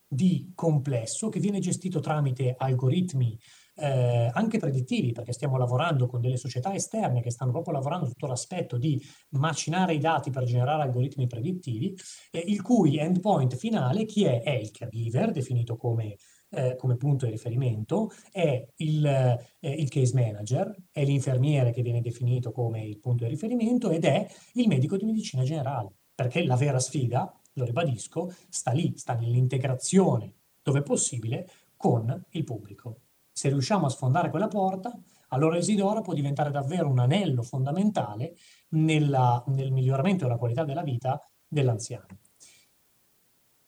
di 0.07 0.51
complesso, 0.53 1.29
che 1.29 1.39
viene 1.39 1.59
gestito 1.59 1.99
tramite 1.99 2.53
algoritmi 2.57 3.39
eh, 3.75 4.29
anche 4.33 4.57
predittivi, 4.57 5.11
perché 5.11 5.33
stiamo 5.33 5.57
lavorando 5.57 6.07
con 6.07 6.21
delle 6.21 6.37
società 6.37 6.73
esterne 6.73 7.21
che 7.21 7.31
stanno 7.31 7.51
proprio 7.51 7.73
lavorando 7.73 8.05
su 8.05 8.11
tutto 8.11 8.27
l'aspetto 8.27 8.77
di 8.77 9.01
macinare 9.29 9.93
i 9.93 9.99
dati 9.99 10.29
per 10.29 10.43
generare 10.43 10.83
algoritmi 10.83 11.27
predittivi, 11.27 11.95
eh, 12.31 12.43
il 12.45 12.61
cui 12.61 12.97
endpoint 12.97 13.55
finale 13.55 14.05
chi 14.05 14.25
è? 14.25 14.41
È 14.41 14.51
il 14.51 14.71
caregiver, 14.71 15.31
definito 15.31 15.75
come 15.77 16.15
eh, 16.51 16.75
come 16.75 16.97
punto 16.97 17.25
di 17.25 17.31
riferimento, 17.31 18.11
è 18.31 18.67
il, 18.77 19.05
eh, 19.05 19.69
il, 19.69 19.89
case 19.89 20.13
manager, 20.13 20.75
è 20.91 21.03
l'infermiere 21.03 21.71
che 21.71 21.81
viene 21.81 22.01
definito 22.01 22.51
come 22.51 22.83
il 22.83 22.99
punto 22.99 23.23
di 23.23 23.29
riferimento 23.29 23.89
ed 23.89 24.05
è 24.05 24.27
il 24.53 24.67
medico 24.67 24.97
di 24.97 25.05
medicina 25.05 25.43
generale, 25.43 25.93
perché 26.13 26.43
la 26.43 26.55
vera 26.55 26.79
sfida, 26.79 27.33
lo 27.53 27.63
ribadisco, 27.63 28.33
sta 28.49 28.71
lì, 28.71 28.93
sta 28.97 29.13
nell'integrazione, 29.15 30.33
dove 30.61 30.81
possibile, 30.81 31.49
con 31.75 32.25
il 32.31 32.43
pubblico. 32.43 32.99
Se 33.41 33.49
riusciamo 33.49 33.87
a 33.87 33.89
sfondare 33.89 34.29
quella 34.29 34.47
porta, 34.47 34.95
allora 35.29 35.57
Isidora 35.57 36.01
può 36.01 36.13
diventare 36.13 36.51
davvero 36.51 36.87
un 36.87 36.99
anello 36.99 37.41
fondamentale 37.41 38.35
nella, 38.69 39.43
nel 39.47 39.71
miglioramento 39.71 40.25
della 40.25 40.37
qualità 40.37 40.63
della 40.63 40.83
vita 40.83 41.27
dell'anziano. 41.47 42.05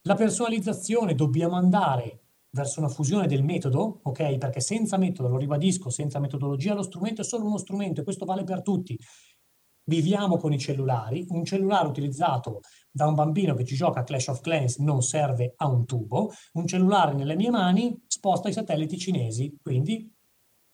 La 0.04 0.14
personalizzazione 0.14 1.16
dobbiamo 1.16 1.56
andare 1.56 2.20
verso 2.52 2.82
una 2.82 2.88
fusione 2.88 3.26
del 3.26 3.44
metodo, 3.44 4.02
ok? 4.04 4.38
Perché 4.38 4.60
senza 4.60 4.98
metodo, 4.98 5.28
lo 5.30 5.38
ribadisco, 5.38 5.90
senza 5.90 6.20
metodologia 6.20 6.76
lo 6.76 6.84
strumento 6.84 7.22
è 7.22 7.24
solo 7.24 7.46
uno 7.48 7.58
strumento 7.58 8.02
e 8.02 8.04
questo 8.04 8.26
vale 8.26 8.44
per 8.44 8.62
tutti. 8.62 8.96
Viviamo 9.86 10.38
con 10.38 10.54
i 10.54 10.60
cellulari, 10.60 11.26
un 11.30 11.44
cellulare 11.44 11.88
utilizzato 11.88 12.62
da 12.90 13.08
un 13.08 13.16
bambino 13.16 13.54
che 13.54 13.66
ci 13.66 13.76
gioca 13.76 14.00
a 14.00 14.04
Clash 14.04 14.28
of 14.28 14.42
Clans 14.42 14.78
non 14.78 15.02
serve 15.02 15.54
a 15.58 15.68
un 15.68 15.86
tubo, 15.86 16.32
un 16.54 16.68
cellulare 16.68 17.14
nelle 17.14 17.36
mie 17.36 17.50
mani 17.50 18.02
sposta 18.08 18.50
i 18.50 18.54
satelliti 18.54 18.98
cinesi, 18.98 19.58
quindi 19.62 20.10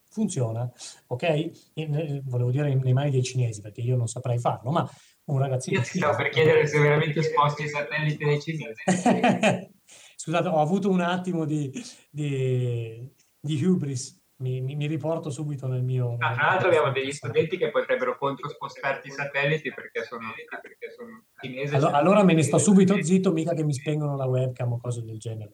funziona, 0.09 0.69
ok? 1.07 2.21
Volevo 2.23 2.51
dire 2.51 2.73
nei 2.75 2.93
mani 2.93 3.11
dei 3.11 3.23
cinesi 3.23 3.61
perché 3.61 3.81
io 3.81 3.95
non 3.95 4.07
saprei 4.07 4.39
farlo, 4.39 4.71
ma 4.71 4.89
un 5.25 5.37
ragazzino... 5.39 5.79
Io 5.79 5.83
stavo 5.85 6.17
per 6.17 6.29
chiedere 6.29 6.67
se 6.67 6.79
veramente 6.79 7.21
sposti 7.23 7.63
i 7.63 7.69
satelliti 7.69 8.23
dei 8.23 8.41
cinesi. 8.41 8.81
Scusate, 10.15 10.47
ho 10.49 10.59
avuto 10.59 10.89
un 10.89 11.01
attimo 11.01 11.45
di, 11.45 11.71
di, 12.09 13.09
di 13.39 13.63
hubris 13.63 14.18
mi, 14.39 14.61
mi, 14.61 14.75
mi, 14.75 14.87
riporto 14.87 15.29
subito 15.29 15.67
nel 15.67 15.83
mio... 15.83 16.15
Ah, 16.19 16.33
tra 16.33 16.45
l'altro 16.45 16.67
abbiamo 16.67 16.91
degli 16.91 17.11
studenti 17.11 17.57
che 17.57 17.71
potrebbero 17.71 18.17
controspostarti 18.17 19.09
i 19.09 19.11
satelliti 19.11 19.73
perché 19.73 20.03
sono, 20.03 20.31
perché 20.61 20.91
sono 20.95 21.25
cinesi. 21.39 21.75
Allora, 21.75 21.97
allora, 21.97 22.23
me 22.23 22.33
ne 22.33 22.43
sto 22.43 22.57
subito 22.57 23.01
zitto, 23.01 23.33
mica 23.33 23.53
che 23.53 23.63
mi 23.63 23.73
spengono 23.73 24.15
la 24.15 24.25
webcam 24.25 24.73
o 24.73 24.79
cose 24.79 25.03
del 25.03 25.17
genere. 25.17 25.51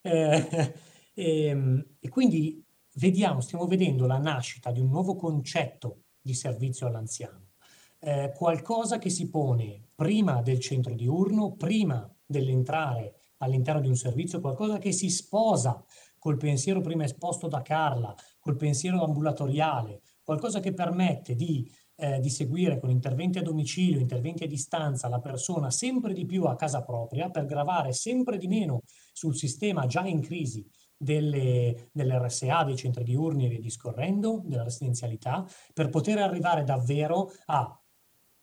Eh, 0.00 0.72
e, 1.14 1.44
ehm, 1.46 1.84
e 1.98 2.08
quindi 2.08 2.64
vediamo, 2.94 3.40
stiamo 3.40 3.66
vedendo 3.66 4.06
la 4.06 4.18
nascita 4.18 4.70
di 4.70 4.80
un 4.80 4.88
nuovo 4.88 5.16
concetto 5.16 6.02
di 6.20 6.34
servizio 6.34 6.86
all'anziano. 6.86 7.50
Eh, 7.98 8.32
qualcosa 8.36 8.98
che 8.98 9.10
si 9.10 9.28
pone 9.30 9.88
prima 9.94 10.42
del 10.42 10.60
centro 10.60 10.94
diurno, 10.94 11.54
prima 11.56 12.08
dell'entrare 12.24 13.14
all'interno 13.38 13.80
di 13.80 13.88
un 13.88 13.96
servizio, 13.96 14.40
qualcosa 14.40 14.78
che 14.78 14.92
si 14.92 15.10
sposa 15.10 15.84
col 16.22 16.36
pensiero 16.36 16.80
prima 16.80 17.02
esposto 17.02 17.48
da 17.48 17.62
Carla, 17.62 18.14
col 18.38 18.54
pensiero 18.54 19.02
ambulatoriale, 19.02 20.02
qualcosa 20.22 20.60
che 20.60 20.72
permette 20.72 21.34
di, 21.34 21.68
eh, 21.96 22.20
di 22.20 22.30
seguire 22.30 22.78
con 22.78 22.90
interventi 22.90 23.38
a 23.38 23.42
domicilio, 23.42 23.98
interventi 23.98 24.44
a 24.44 24.46
distanza 24.46 25.08
la 25.08 25.18
persona 25.18 25.72
sempre 25.72 26.12
di 26.12 26.24
più 26.24 26.44
a 26.44 26.54
casa 26.54 26.84
propria 26.84 27.28
per 27.28 27.44
gravare 27.44 27.92
sempre 27.92 28.38
di 28.38 28.46
meno 28.46 28.82
sul 29.12 29.34
sistema 29.34 29.86
già 29.86 30.06
in 30.06 30.20
crisi 30.20 30.64
delle, 30.96 31.90
delle 31.90 32.24
RSA, 32.24 32.62
dei 32.62 32.76
centri 32.76 33.02
diurni 33.02 33.46
e 33.46 33.48
via 33.48 33.58
discorrendo, 33.58 34.42
della 34.44 34.62
residenzialità, 34.62 35.44
per 35.74 35.88
poter 35.88 36.18
arrivare 36.18 36.62
davvero 36.62 37.32
a 37.46 37.76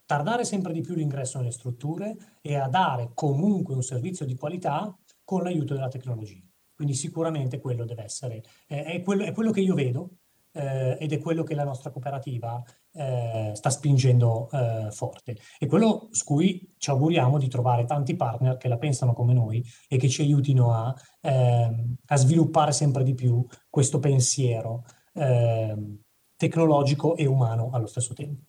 tardare 0.05 0.43
sempre 0.43 0.73
di 0.73 0.81
più 0.81 0.95
l'ingresso 0.95 1.37
nelle 1.37 1.51
strutture 1.51 2.39
e 2.41 2.55
a 2.55 2.67
dare 2.67 3.11
comunque 3.13 3.73
un 3.73 3.83
servizio 3.83 4.25
di 4.25 4.35
qualità 4.35 4.93
con 5.23 5.43
l'aiuto 5.43 5.75
della 5.75 5.87
tecnologia. 5.87 6.48
Quindi 6.79 6.95
sicuramente 6.95 7.59
quello 7.59 7.83
deve 7.83 8.03
essere, 8.03 8.41
eh, 8.69 8.85
è, 8.85 9.01
quello, 9.01 9.25
è, 9.25 9.33
quello, 9.33 9.51
che 9.51 9.59
io 9.59 9.75
vedo 9.75 10.11
eh, 10.53 10.95
ed 10.97 11.11
è 11.11 11.19
quello 11.19 11.43
che 11.43 11.53
la 11.53 11.65
nostra 11.65 11.91
cooperativa 11.91 12.63
eh, 12.93 13.51
sta 13.53 13.69
spingendo 13.69 14.49
eh, 14.49 14.87
forte. 14.89 15.35
E 15.59 15.65
quello 15.67 16.07
su 16.11 16.23
cui 16.23 16.73
ci 16.77 16.89
auguriamo 16.89 17.37
di 17.37 17.49
trovare 17.49 17.83
tanti 17.83 18.15
partner 18.15 18.55
che 18.55 18.69
la 18.69 18.77
pensano 18.77 19.11
come 19.11 19.33
noi 19.33 19.61
e 19.89 19.97
che 19.97 20.07
ci 20.07 20.21
aiutino 20.21 20.73
a, 20.73 20.95
ehm, 21.19 21.95
a 22.05 22.15
sviluppare 22.15 22.71
sempre 22.71 23.03
di 23.03 23.13
più 23.13 23.45
questo 23.69 23.99
pensiero 23.99 24.85
ehm, 25.15 25.99
tecnologico 26.37 27.17
e 27.17 27.25
umano 27.25 27.71
allo 27.73 27.87
stesso 27.87 28.13
tempo. 28.13 28.43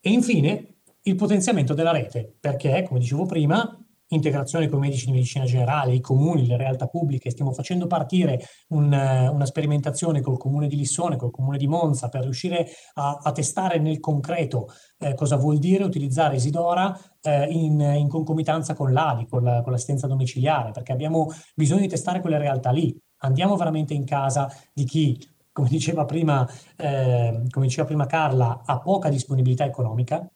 E 0.00 0.10
infine 0.10 0.80
il 1.02 1.14
potenziamento 1.14 1.74
della 1.74 1.92
rete, 1.92 2.34
perché, 2.40 2.82
come 2.82 2.98
dicevo 2.98 3.24
prima, 3.24 3.80
integrazione 4.10 4.68
con 4.68 4.78
i 4.78 4.82
medici 4.82 5.06
di 5.06 5.12
medicina 5.12 5.44
generale, 5.44 5.94
i 5.94 6.00
comuni, 6.00 6.46
le 6.46 6.56
realtà 6.56 6.86
pubbliche. 6.86 7.30
Stiamo 7.30 7.52
facendo 7.52 7.86
partire 7.86 8.40
un, 8.68 8.84
una 8.84 9.44
sperimentazione 9.44 10.20
col 10.20 10.38
comune 10.38 10.68
di 10.68 10.76
Lissone, 10.76 11.16
col 11.16 11.30
comune 11.30 11.58
di 11.58 11.66
Monza, 11.66 12.08
per 12.08 12.22
riuscire 12.22 12.68
a, 12.94 13.20
a 13.22 13.32
testare 13.32 13.78
nel 13.78 14.00
concreto 14.00 14.68
eh, 14.98 15.14
cosa 15.14 15.36
vuol 15.36 15.58
dire 15.58 15.84
utilizzare 15.84 16.36
Isidora 16.36 16.96
eh, 17.22 17.46
in, 17.50 17.80
in, 17.80 18.08
concomitanza 18.08 18.74
con 18.74 18.92
l'ADI, 18.92 19.26
con, 19.26 19.42
la, 19.42 19.62
con 19.62 19.72
l'assistenza 19.72 20.06
domiciliare, 20.06 20.70
perché 20.72 20.92
abbiamo 20.92 21.32
bisogno 21.54 21.80
di 21.80 21.88
testare 21.88 22.20
quelle 22.20 22.38
realtà 22.38 22.70
lì. 22.70 22.96
Andiamo 23.22 23.56
veramente 23.56 23.94
in 23.94 24.04
casa 24.04 24.50
di 24.72 24.84
chi 24.84 25.18
come 25.52 25.68
diceva 25.68 26.04
prima, 26.04 26.48
eh, 26.76 27.42
come 27.50 27.66
diceva 27.66 27.86
prima 27.86 28.06
Carla, 28.06 28.62
ha 28.64 28.78
poca 28.78 29.08
disponibilità 29.08 29.64
economica 29.64 30.26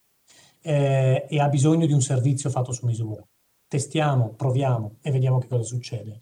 eh, 0.60 1.26
e 1.28 1.40
ha 1.40 1.48
bisogno 1.48 1.86
di 1.86 1.92
un 1.92 2.02
servizio 2.02 2.50
fatto 2.50 2.72
su 2.72 2.84
misura 2.84 3.24
testiamo, 3.68 4.34
proviamo 4.34 4.98
e 5.02 5.10
vediamo 5.10 5.38
che 5.38 5.48
cosa 5.48 5.64
succede. 5.64 6.18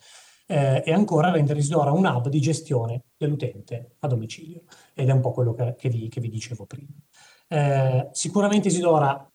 Eh, 0.46 0.82
e 0.84 0.92
ancora 0.92 1.30
rendere 1.30 1.60
Isidora 1.60 1.92
un 1.92 2.04
hub 2.04 2.28
di 2.28 2.40
gestione 2.40 3.04
dell'utente 3.16 3.96
a 4.00 4.06
domicilio 4.06 4.64
ed 4.92 5.08
è 5.08 5.12
un 5.12 5.20
po' 5.20 5.30
quello 5.30 5.54
che, 5.54 5.74
che, 5.78 5.88
vi, 5.88 6.08
che 6.08 6.20
vi, 6.20 6.28
dicevo 6.28 6.66
prima. 6.66 6.92
Eh, 7.48 8.08
sicuramente 8.12 8.68
Isidora 8.68 9.26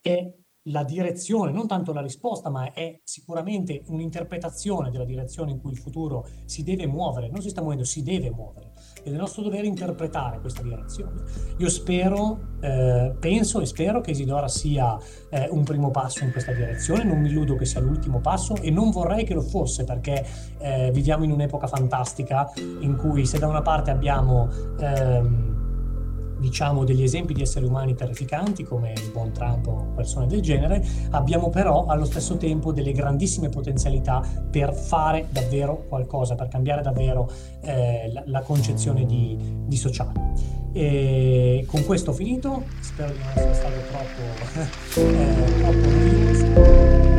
è 0.00 0.34
la 0.68 0.84
direzione, 0.84 1.52
non 1.52 1.66
tanto 1.66 1.92
la 1.92 2.00
risposta, 2.00 2.50
ma 2.50 2.72
è 2.72 3.00
sicuramente 3.04 3.82
un'interpretazione 3.86 4.90
della 4.90 5.04
direzione 5.04 5.50
in 5.50 5.60
cui 5.60 5.72
il 5.72 5.78
futuro 5.78 6.26
si 6.44 6.62
deve 6.62 6.86
muovere, 6.86 7.28
non 7.28 7.42
si 7.42 7.50
sta 7.50 7.60
muovendo, 7.60 7.84
si 7.84 8.02
deve 8.02 8.30
muovere. 8.30 8.72
Ed 9.04 9.12
è 9.12 9.16
nostro 9.16 9.42
dovere 9.42 9.66
interpretare 9.66 10.40
questa 10.40 10.62
direzione. 10.62 11.22
Io 11.58 11.68
spero, 11.68 12.38
eh, 12.60 13.14
penso 13.18 13.60
e 13.60 13.66
spero 13.66 14.00
che 14.00 14.12
Isidora 14.12 14.48
sia 14.48 14.98
eh, 15.28 15.46
un 15.50 15.62
primo 15.62 15.90
passo 15.90 16.24
in 16.24 16.32
questa 16.32 16.52
direzione, 16.52 17.04
non 17.04 17.20
mi 17.20 17.28
illudo 17.28 17.54
che 17.56 17.66
sia 17.66 17.80
l'ultimo 17.80 18.20
passo 18.20 18.56
e 18.56 18.70
non 18.70 18.90
vorrei 18.90 19.24
che 19.24 19.34
lo 19.34 19.42
fosse 19.42 19.84
perché 19.84 20.26
eh, 20.58 20.90
viviamo 20.90 21.24
in 21.24 21.32
un'epoca 21.32 21.66
fantastica 21.66 22.50
in 22.80 22.96
cui 22.96 23.26
se 23.26 23.38
da 23.38 23.46
una 23.46 23.62
parte 23.62 23.90
abbiamo... 23.90 24.48
Ehm, 24.78 25.53
diciamo 26.44 26.84
degli 26.84 27.02
esempi 27.02 27.32
di 27.32 27.40
esseri 27.40 27.64
umani 27.64 27.94
terrificanti 27.94 28.64
come 28.64 28.92
il 28.92 29.10
buon 29.10 29.32
Trump 29.32 29.66
o 29.66 29.92
persone 29.94 30.26
del 30.26 30.42
genere, 30.42 30.84
abbiamo 31.10 31.48
però 31.48 31.86
allo 31.86 32.04
stesso 32.04 32.36
tempo 32.36 32.70
delle 32.70 32.92
grandissime 32.92 33.48
potenzialità 33.48 34.22
per 34.50 34.74
fare 34.74 35.26
davvero 35.30 35.86
qualcosa, 35.88 36.34
per 36.34 36.48
cambiare 36.48 36.82
davvero 36.82 37.30
eh, 37.62 38.12
la, 38.26 38.42
concezione 38.42 39.06
di, 39.06 39.38
di 39.64 39.76
sociale. 39.76 40.32
E 40.72 41.64
con 41.66 41.82
questo 41.86 42.10
ho 42.10 42.14
finito, 42.14 42.64
spero 42.80 43.12
di 43.12 43.18
non 43.18 43.28
essere 43.34 43.54
stato 43.54 43.80
troppo, 43.88 45.00
eh, 45.00 45.58
troppo. 45.60 47.13